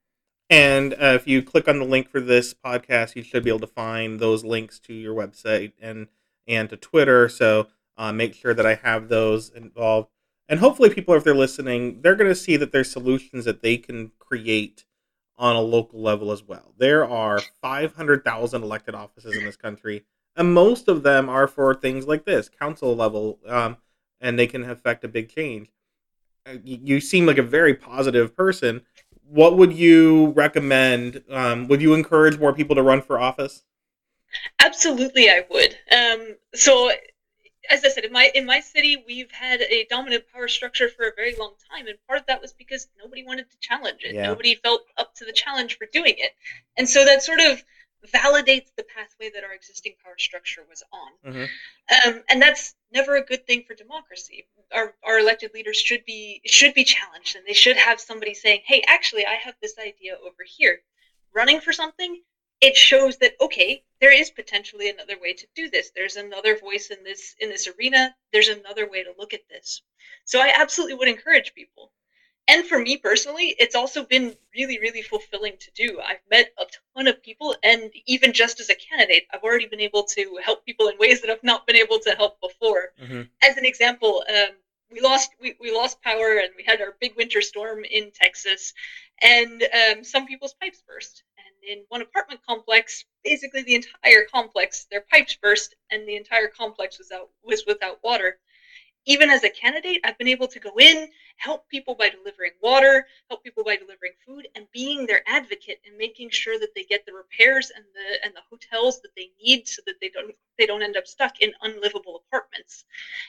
And 0.50 0.94
uh, 0.94 1.14
if 1.14 1.26
you 1.26 1.42
click 1.42 1.68
on 1.68 1.78
the 1.78 1.84
link 1.84 2.08
for 2.08 2.20
this 2.20 2.54
podcast, 2.54 3.16
you 3.16 3.22
should 3.22 3.44
be 3.44 3.50
able 3.50 3.60
to 3.60 3.66
find 3.66 4.18
those 4.18 4.44
links 4.44 4.78
to 4.80 4.94
your 4.94 5.14
website 5.14 5.72
and 5.80 6.08
and 6.46 6.70
to 6.70 6.76
Twitter. 6.76 7.28
So 7.28 7.68
uh, 7.98 8.12
make 8.12 8.34
sure 8.34 8.54
that 8.54 8.64
I 8.64 8.76
have 8.76 9.08
those 9.08 9.50
involved. 9.50 10.08
And 10.48 10.60
hopefully, 10.60 10.88
people, 10.88 11.14
if 11.14 11.24
they're 11.24 11.34
listening, 11.34 12.00
they're 12.00 12.14
going 12.14 12.30
to 12.30 12.34
see 12.34 12.56
that 12.56 12.72
there's 12.72 12.90
solutions 12.90 13.44
that 13.44 13.60
they 13.60 13.76
can 13.76 14.12
create 14.18 14.86
on 15.36 15.54
a 15.54 15.60
local 15.60 16.00
level 16.00 16.32
as 16.32 16.42
well. 16.42 16.72
There 16.78 17.06
are 17.06 17.40
500,000 17.60 18.62
elected 18.62 18.94
offices 18.94 19.36
in 19.36 19.44
this 19.44 19.56
country, 19.56 20.04
and 20.34 20.54
most 20.54 20.88
of 20.88 21.02
them 21.02 21.28
are 21.28 21.46
for 21.46 21.74
things 21.74 22.06
like 22.06 22.24
this, 22.24 22.48
council 22.48 22.96
level, 22.96 23.38
um, 23.46 23.76
and 24.20 24.38
they 24.38 24.46
can 24.46 24.68
affect 24.68 25.04
a 25.04 25.08
big 25.08 25.28
change 25.28 25.68
you 26.64 27.00
seem 27.00 27.26
like 27.26 27.38
a 27.38 27.42
very 27.42 27.74
positive 27.74 28.36
person. 28.36 28.82
What 29.28 29.56
would 29.56 29.72
you 29.72 30.28
recommend? 30.28 31.22
Um, 31.30 31.68
would 31.68 31.82
you 31.82 31.94
encourage 31.94 32.38
more 32.38 32.52
people 32.52 32.76
to 32.76 32.82
run 32.82 33.02
for 33.02 33.18
office? 33.18 33.64
Absolutely, 34.60 35.28
I 35.28 35.44
would. 35.50 35.76
Um, 35.90 36.36
so, 36.54 36.90
as 37.70 37.84
I 37.84 37.88
said, 37.88 38.04
in 38.04 38.12
my 38.12 38.30
in 38.34 38.46
my 38.46 38.60
city, 38.60 39.02
we've 39.06 39.30
had 39.30 39.60
a 39.62 39.86
dominant 39.90 40.24
power 40.32 40.48
structure 40.48 40.88
for 40.88 41.06
a 41.06 41.12
very 41.14 41.34
long 41.36 41.54
time, 41.70 41.86
and 41.86 41.96
part 42.06 42.20
of 42.20 42.26
that 42.26 42.40
was 42.40 42.52
because 42.52 42.88
nobody 43.02 43.24
wanted 43.24 43.50
to 43.50 43.56
challenge 43.60 44.02
it. 44.04 44.14
Yeah. 44.14 44.26
Nobody 44.26 44.54
felt 44.54 44.82
up 44.96 45.14
to 45.16 45.24
the 45.24 45.32
challenge 45.32 45.76
for 45.76 45.86
doing 45.92 46.14
it, 46.16 46.32
and 46.76 46.88
so 46.88 47.04
that 47.04 47.22
sort 47.22 47.40
of 47.40 47.62
validates 48.06 48.68
the 48.76 48.84
pathway 48.84 49.30
that 49.34 49.44
our 49.44 49.52
existing 49.52 49.94
power 50.04 50.16
structure 50.18 50.64
was 50.68 50.82
on. 50.92 51.32
Mm-hmm. 51.32 52.08
Um, 52.08 52.22
and 52.30 52.40
that's 52.40 52.74
never 52.92 53.16
a 53.16 53.24
good 53.24 53.46
thing 53.46 53.64
for 53.66 53.74
democracy. 53.74 54.46
Our, 54.72 54.94
our 55.04 55.18
elected 55.18 55.52
leaders 55.54 55.76
should 55.76 56.04
be 56.04 56.40
should 56.46 56.74
be 56.74 56.84
challenged, 56.84 57.36
and 57.36 57.44
they 57.46 57.54
should 57.54 57.76
have 57.76 58.00
somebody 58.00 58.34
saying, 58.34 58.60
"Hey, 58.66 58.82
actually, 58.86 59.26
I 59.26 59.34
have 59.34 59.54
this 59.60 59.74
idea 59.78 60.16
over 60.22 60.44
here." 60.46 60.80
Running 61.34 61.60
for 61.60 61.72
something, 61.72 62.22
it 62.60 62.76
shows 62.76 63.16
that 63.18 63.34
okay, 63.40 63.82
there 64.00 64.12
is 64.12 64.30
potentially 64.30 64.88
another 64.90 65.18
way 65.20 65.32
to 65.32 65.46
do 65.54 65.70
this. 65.70 65.90
There's 65.94 66.16
another 66.16 66.56
voice 66.58 66.90
in 66.90 67.02
this 67.04 67.34
in 67.40 67.48
this 67.48 67.68
arena. 67.68 68.14
There's 68.32 68.48
another 68.48 68.88
way 68.88 69.02
to 69.02 69.14
look 69.18 69.34
at 69.34 69.48
this. 69.48 69.82
So 70.24 70.40
I 70.40 70.52
absolutely 70.56 70.94
would 70.94 71.08
encourage 71.08 71.54
people 71.54 71.92
and 72.48 72.66
for 72.66 72.78
me 72.78 72.96
personally, 72.96 73.54
it's 73.58 73.74
also 73.74 74.04
been 74.04 74.34
really, 74.56 74.78
really 74.80 75.02
fulfilling 75.02 75.52
to 75.60 75.70
do. 75.72 76.00
I've 76.00 76.22
met 76.30 76.50
a 76.58 76.64
ton 76.96 77.06
of 77.06 77.22
people, 77.22 77.54
and 77.62 77.90
even 78.06 78.32
just 78.32 78.58
as 78.58 78.70
a 78.70 78.74
candidate, 78.74 79.24
I've 79.32 79.42
already 79.42 79.66
been 79.66 79.80
able 79.80 80.04
to 80.04 80.40
help 80.42 80.64
people 80.64 80.88
in 80.88 80.96
ways 80.98 81.20
that 81.20 81.30
I've 81.30 81.44
not 81.44 81.66
been 81.66 81.76
able 81.76 81.98
to 82.00 82.10
help 82.12 82.40
before. 82.40 82.92
Mm-hmm. 83.00 83.22
As 83.42 83.58
an 83.58 83.66
example, 83.66 84.24
um, 84.30 84.54
we 84.90 85.02
lost 85.02 85.32
we, 85.38 85.56
we 85.60 85.70
lost 85.70 86.00
power, 86.00 86.38
and 86.38 86.50
we 86.56 86.64
had 86.66 86.80
our 86.80 86.96
big 86.98 87.14
winter 87.16 87.42
storm 87.42 87.84
in 87.84 88.10
Texas, 88.12 88.72
and 89.20 89.62
um, 89.62 90.02
some 90.02 90.26
people's 90.26 90.54
pipes 90.54 90.82
burst. 90.88 91.24
And 91.36 91.78
in 91.78 91.84
one 91.90 92.00
apartment 92.00 92.40
complex, 92.48 93.04
basically 93.22 93.62
the 93.62 93.74
entire 93.74 94.24
complex, 94.32 94.86
their 94.90 95.02
pipes 95.02 95.36
burst, 95.40 95.76
and 95.90 96.08
the 96.08 96.16
entire 96.16 96.48
complex 96.48 96.96
was 96.96 97.12
out 97.12 97.28
was 97.44 97.64
without 97.66 98.02
water 98.02 98.38
even 99.08 99.30
as 99.30 99.42
a 99.42 99.50
candidate, 99.50 100.00
I've 100.04 100.18
been 100.18 100.28
able 100.28 100.46
to 100.48 100.60
go 100.60 100.70
in, 100.78 101.08
help 101.38 101.68
people 101.68 101.94
by 101.94 102.08
delivering 102.08 102.52
water, 102.62 103.06
help 103.28 103.42
people 103.42 103.64
by 103.64 103.76
delivering 103.76 104.12
food, 104.26 104.46
and 104.54 104.66
being 104.72 105.06
their 105.06 105.22
advocate 105.26 105.80
and 105.86 105.96
making 105.96 106.30
sure 106.30 106.58
that 106.58 106.74
they 106.74 106.84
get 106.84 107.06
the 107.06 107.12
repairs 107.12 107.72
and 107.74 107.84
the 107.94 108.24
and 108.24 108.34
the 108.34 108.42
hotels 108.50 109.00
that 109.00 109.14
they 109.16 109.30
need 109.42 109.66
so 109.66 109.80
that 109.86 109.94
they 110.00 110.08
don't 110.08 110.34
they 110.58 110.66
don't 110.66 110.82
end 110.82 110.96
up 110.96 111.06
stuck 111.06 111.40
in 111.40 111.52
unlivable 111.62 112.22
apartments. 112.26 112.84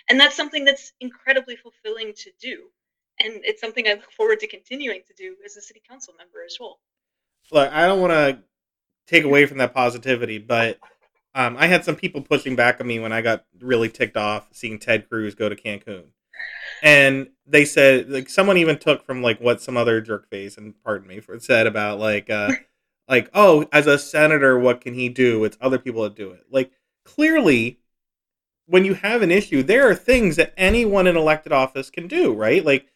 And 0.10 0.20
that's 0.20 0.36
something 0.36 0.66
that's 0.66 0.94
incredibly 1.00 1.56
fulfilling 1.56 2.14
to 2.16 2.32
do. 2.42 2.70
And 3.22 3.42
it's 3.44 3.62
something 3.62 3.88
I 3.88 3.94
look 3.94 4.12
forward 4.12 4.40
to 4.42 4.48
continuing 4.48 5.02
to 5.08 5.14
do 5.14 5.36
as 5.46 5.58
a 5.58 5.62
city 5.62 5.82
council 5.88 6.14
member 6.18 6.40
as 6.46 6.58
well. 6.60 6.80
Look, 7.52 7.72
I 7.72 7.86
don't 7.86 8.00
want 8.00 8.14
to 8.14 8.40
take 9.08 9.24
away 9.24 9.46
from 9.46 9.58
that 9.58 9.74
positivity, 9.74 10.38
but 10.38 10.80
um, 11.36 11.58
I 11.58 11.68
had 11.68 11.84
some 11.84 11.96
people 11.96 12.22
pushing 12.22 12.56
back 12.56 12.80
on 12.80 12.88
me 12.88 13.00
when 13.00 13.12
I 13.12 13.22
got 13.22 13.46
really 13.60 13.90
ticked 13.90 14.18
off 14.18 14.48
seeing 14.52 14.80
Ted 14.80 15.10
Cruz 15.10 15.36
go 15.36 15.50
to 15.50 15.56
Cancun, 15.56 16.06
and 16.82 17.30
they 17.46 17.66
said 17.66 18.10
like 18.10 18.30
someone 18.30 18.58
even 18.58 18.78
took 18.78 19.06
from 19.06 19.22
like 19.22 19.40
what 19.40 19.62
some 19.62 19.78
other 19.78 20.02
jerk 20.02 20.30
face 20.30 20.58
and 20.58 20.74
pardon 20.84 21.08
me 21.08 21.20
for 21.20 21.38
said 21.40 21.68
about 21.68 22.00
like 22.00 22.30
uh 22.30 22.52
like 23.08 23.30
oh 23.34 23.68
as 23.72 23.88
a 23.88 23.98
senator 23.98 24.58
what 24.58 24.82
can 24.82 24.94
he 24.94 25.10
do? 25.10 25.44
It's 25.44 25.58
other 25.60 25.80
people 25.80 26.04
that 26.04 26.16
do 26.16 26.32
it. 26.32 26.46
Like 26.50 26.72
clearly, 27.06 27.80
when 28.68 28.86
you 28.86 28.94
have 28.94 29.22
an 29.22 29.32
issue, 29.32 29.64
there 29.64 29.90
are 29.90 29.96
things 29.96 30.36
that 30.36 30.54
anyone 30.56 31.08
in 31.08 31.18
elected 31.18 31.52
office 31.52 31.90
can 31.90 32.08
do, 32.08 32.34
right? 32.34 32.64
Like 32.64 32.88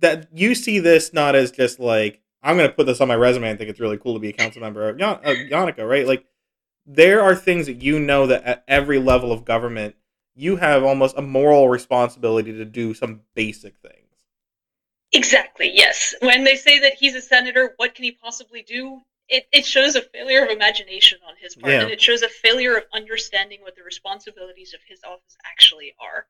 that 0.00 0.28
you 0.32 0.54
see 0.54 0.78
this 0.78 1.12
not 1.12 1.34
as 1.34 1.50
just 1.50 1.80
like 1.80 2.20
I'm 2.42 2.56
going 2.56 2.68
to 2.68 2.74
put 2.74 2.86
this 2.86 3.00
on 3.00 3.08
my 3.08 3.16
resume 3.16 3.50
and 3.50 3.58
think 3.58 3.70
it's 3.70 3.80
really 3.80 3.98
cool 3.98 4.14
to 4.14 4.20
be 4.20 4.28
a 4.28 4.32
council 4.32 4.60
member 4.60 4.88
of 4.88 4.96
Yannicka, 4.96 5.88
right? 5.88 6.06
Like 6.06 6.24
there 6.86 7.20
are 7.20 7.34
things 7.34 7.66
that 7.66 7.82
you 7.82 7.98
know 7.98 8.26
that 8.28 8.44
at 8.44 8.64
every 8.68 9.00
level 9.00 9.32
of 9.32 9.44
government 9.44 9.96
you 10.36 10.56
have 10.56 10.84
almost 10.84 11.16
a 11.16 11.22
moral 11.22 11.68
responsibility 11.68 12.52
to 12.52 12.64
do 12.64 12.92
some 12.94 13.22
basic 13.34 13.74
things. 13.78 14.06
Exactly, 15.12 15.70
yes. 15.72 16.14
When 16.20 16.44
they 16.44 16.56
say 16.56 16.78
that 16.80 16.94
he's 16.94 17.14
a 17.14 17.22
senator, 17.22 17.72
what 17.76 17.94
can 17.94 18.04
he 18.04 18.12
possibly 18.12 18.62
do? 18.62 19.00
It, 19.28 19.48
it 19.50 19.64
shows 19.64 19.96
a 19.96 20.02
failure 20.02 20.44
of 20.44 20.50
imagination 20.50 21.18
on 21.26 21.34
his 21.40 21.56
part, 21.56 21.72
yeah. 21.72 21.82
and 21.82 21.90
it 21.90 22.00
shows 22.00 22.22
a 22.22 22.28
failure 22.28 22.76
of 22.76 22.84
understanding 22.92 23.60
what 23.62 23.74
the 23.74 23.82
responsibilities 23.82 24.74
of 24.74 24.80
his 24.86 25.00
office 25.02 25.36
actually 25.50 25.94
are. 26.00 26.26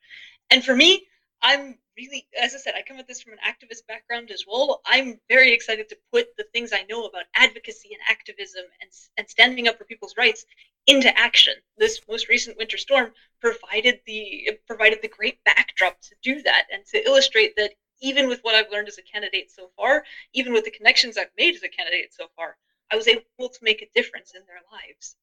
And 0.50 0.64
for 0.64 0.74
me, 0.74 1.06
I'm 1.42 1.76
really, 1.96 2.26
as 2.40 2.54
I 2.54 2.58
said, 2.58 2.74
I 2.76 2.82
come 2.82 2.98
at 2.98 3.06
this 3.06 3.20
from 3.20 3.34
an 3.34 3.38
activist 3.46 3.86
background 3.86 4.30
as 4.30 4.44
well. 4.48 4.80
I'm 4.86 5.18
very 5.28 5.52
excited 5.52 5.88
to 5.90 5.98
put 6.12 6.28
the 6.36 6.46
things 6.54 6.72
I 6.72 6.84
know 6.88 7.04
about 7.04 7.24
advocacy 7.34 7.90
and 7.92 8.00
activism 8.08 8.64
and, 8.80 8.90
and 9.18 9.28
standing 9.28 9.68
up 9.68 9.76
for 9.76 9.84
people's 9.84 10.14
rights 10.16 10.46
into 10.86 11.16
action. 11.18 11.54
This 11.78 12.00
most 12.08 12.28
recent 12.28 12.56
winter 12.56 12.78
storm 12.78 13.12
provided 13.40 14.00
the 14.06 14.58
provided 14.66 15.00
the 15.02 15.08
great 15.08 15.42
backdrop 15.44 16.00
to 16.02 16.14
do 16.22 16.42
that 16.42 16.66
and 16.72 16.84
to 16.86 17.04
illustrate 17.04 17.54
that 17.56 17.72
even 18.00 18.28
with 18.28 18.40
what 18.42 18.54
I've 18.54 18.70
learned 18.70 18.88
as 18.88 18.98
a 18.98 19.02
candidate 19.02 19.50
so 19.50 19.70
far, 19.76 20.04
even 20.32 20.52
with 20.52 20.64
the 20.64 20.70
connections 20.70 21.16
I've 21.16 21.30
made 21.36 21.54
as 21.54 21.62
a 21.62 21.68
candidate 21.68 22.12
so 22.12 22.26
far, 22.36 22.56
I 22.90 22.96
was 22.96 23.08
able 23.08 23.22
to 23.38 23.58
make 23.62 23.82
a 23.82 23.88
difference 23.94 24.32
in 24.34 24.42
their 24.46 24.60
lives. 24.70 25.16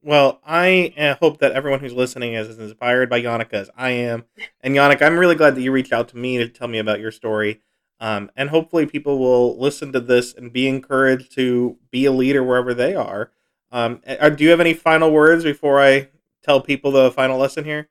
Well, 0.00 0.40
I 0.46 0.94
uh, 0.96 1.16
hope 1.16 1.38
that 1.38 1.52
everyone 1.52 1.80
who's 1.80 1.92
listening 1.92 2.34
is 2.34 2.48
as 2.48 2.58
inspired 2.58 3.10
by 3.10 3.20
Yannicka 3.20 3.54
as 3.54 3.70
I 3.76 3.90
am. 3.90 4.24
And 4.60 4.74
Yannick, 4.74 5.02
I'm 5.02 5.18
really 5.18 5.34
glad 5.34 5.56
that 5.56 5.62
you 5.62 5.72
reached 5.72 5.92
out 5.92 6.08
to 6.10 6.16
me 6.16 6.38
to 6.38 6.48
tell 6.48 6.68
me 6.68 6.78
about 6.78 7.00
your 7.00 7.10
story. 7.10 7.62
Um, 7.98 8.30
and 8.36 8.50
hopefully, 8.50 8.86
people 8.86 9.18
will 9.18 9.58
listen 9.58 9.92
to 9.92 10.00
this 10.00 10.32
and 10.32 10.52
be 10.52 10.68
encouraged 10.68 11.34
to 11.34 11.78
be 11.90 12.04
a 12.04 12.12
leader 12.12 12.44
wherever 12.44 12.72
they 12.72 12.94
are. 12.94 13.32
Um, 13.70 14.00
uh, 14.06 14.30
do 14.30 14.44
you 14.44 14.50
have 14.50 14.60
any 14.60 14.74
final 14.74 15.10
words 15.10 15.44
before 15.44 15.80
I 15.80 16.08
tell 16.42 16.60
people 16.60 16.90
the 16.90 17.10
final 17.10 17.38
lesson 17.38 17.64
here? 17.64 17.88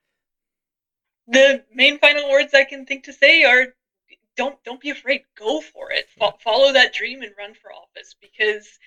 The 1.28 1.64
main 1.74 2.00
final 2.00 2.30
words 2.30 2.54
I 2.54 2.64
can 2.64 2.86
think 2.86 3.04
to 3.04 3.14
say 3.14 3.44
are 3.44 3.68
don't 4.36 4.64
don't 4.64 4.80
be 4.82 4.90
afraid. 4.90 5.24
Go 5.38 5.62
for 5.62 5.92
it. 5.92 6.08
Fo- 6.18 6.38
follow 6.44 6.72
that 6.74 6.94
dream 6.94 7.22
and 7.22 7.34
run 7.38 7.54
for 7.54 7.72
office 7.74 8.16
because 8.20 8.80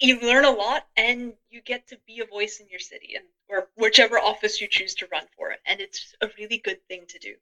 you 0.00 0.18
learn 0.20 0.44
a 0.44 0.50
lot 0.50 0.86
and 0.96 1.34
you 1.50 1.62
get 1.62 1.86
to 1.88 1.98
be 2.06 2.20
a 2.20 2.26
voice 2.26 2.58
in 2.60 2.66
your 2.68 2.80
city 2.80 3.14
and 3.14 3.24
or 3.48 3.68
whichever 3.76 4.18
office 4.18 4.60
you 4.60 4.66
choose 4.66 4.94
to 4.96 5.06
run 5.12 5.24
for. 5.36 5.54
And 5.66 5.80
it's 5.80 6.14
a 6.20 6.28
really 6.38 6.58
good 6.58 6.78
thing 6.88 7.04
to 7.08 7.18
do. 7.18 7.34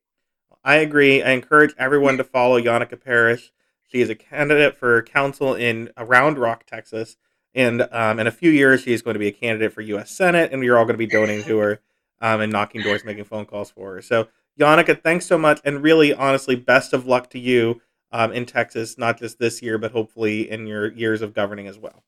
I 0.62 0.76
agree. 0.76 1.22
I 1.22 1.30
encourage 1.30 1.74
everyone 1.78 2.18
to 2.18 2.24
follow 2.24 2.60
yannicka 2.60 3.02
parrish. 3.02 3.50
She 3.90 4.00
is 4.00 4.10
a 4.10 4.14
candidate 4.14 4.76
for 4.76 5.02
council 5.02 5.54
in 5.54 5.90
Round 5.98 6.38
Rock 6.38 6.64
texas 6.66 7.16
and 7.54 7.86
um, 7.92 8.18
in 8.18 8.26
a 8.26 8.30
few 8.30 8.50
years 8.50 8.82
she 8.82 8.92
is 8.92 9.02
going 9.02 9.14
to 9.14 9.18
be 9.20 9.28
a 9.28 9.32
candidate 9.32 9.72
for 9.72 9.80
u.s 9.80 10.10
senate 10.10 10.52
and 10.52 10.60
we're 10.60 10.76
all 10.76 10.84
going 10.84 10.94
to 10.94 10.98
be 10.98 11.06
donating 11.06 11.44
to 11.44 11.58
her 11.58 11.80
um, 12.20 12.40
and 12.40 12.52
knocking 12.52 12.82
doors 12.82 13.04
making 13.04 13.24
phone 13.24 13.44
calls 13.44 13.70
for 13.70 13.94
her 13.94 14.02
so 14.02 14.28
yannicka 14.58 15.00
thanks 15.02 15.26
so 15.26 15.38
much 15.38 15.60
and 15.64 15.82
really 15.82 16.14
honestly 16.14 16.56
best 16.56 16.92
of 16.92 17.06
luck 17.06 17.30
to 17.30 17.38
you 17.38 17.80
um, 18.12 18.32
in 18.32 18.46
texas 18.46 18.96
not 18.98 19.18
just 19.18 19.38
this 19.38 19.62
year 19.62 19.78
but 19.78 19.92
hopefully 19.92 20.50
in 20.50 20.66
your 20.66 20.92
years 20.92 21.22
of 21.22 21.34
governing 21.34 21.66
as 21.66 21.78
well 21.78 22.02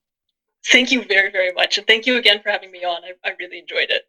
Thank 0.67 0.91
you 0.91 1.05
very, 1.05 1.31
very 1.31 1.53
much. 1.53 1.77
And 1.79 1.87
thank 1.87 2.07
you 2.07 2.17
again 2.17 2.41
for 2.43 2.51
having 2.51 2.71
me 2.71 2.85
on. 2.85 3.03
I, 3.05 3.13
I 3.29 3.35
really 3.39 3.59
enjoyed 3.59 3.91
it. 3.91 4.09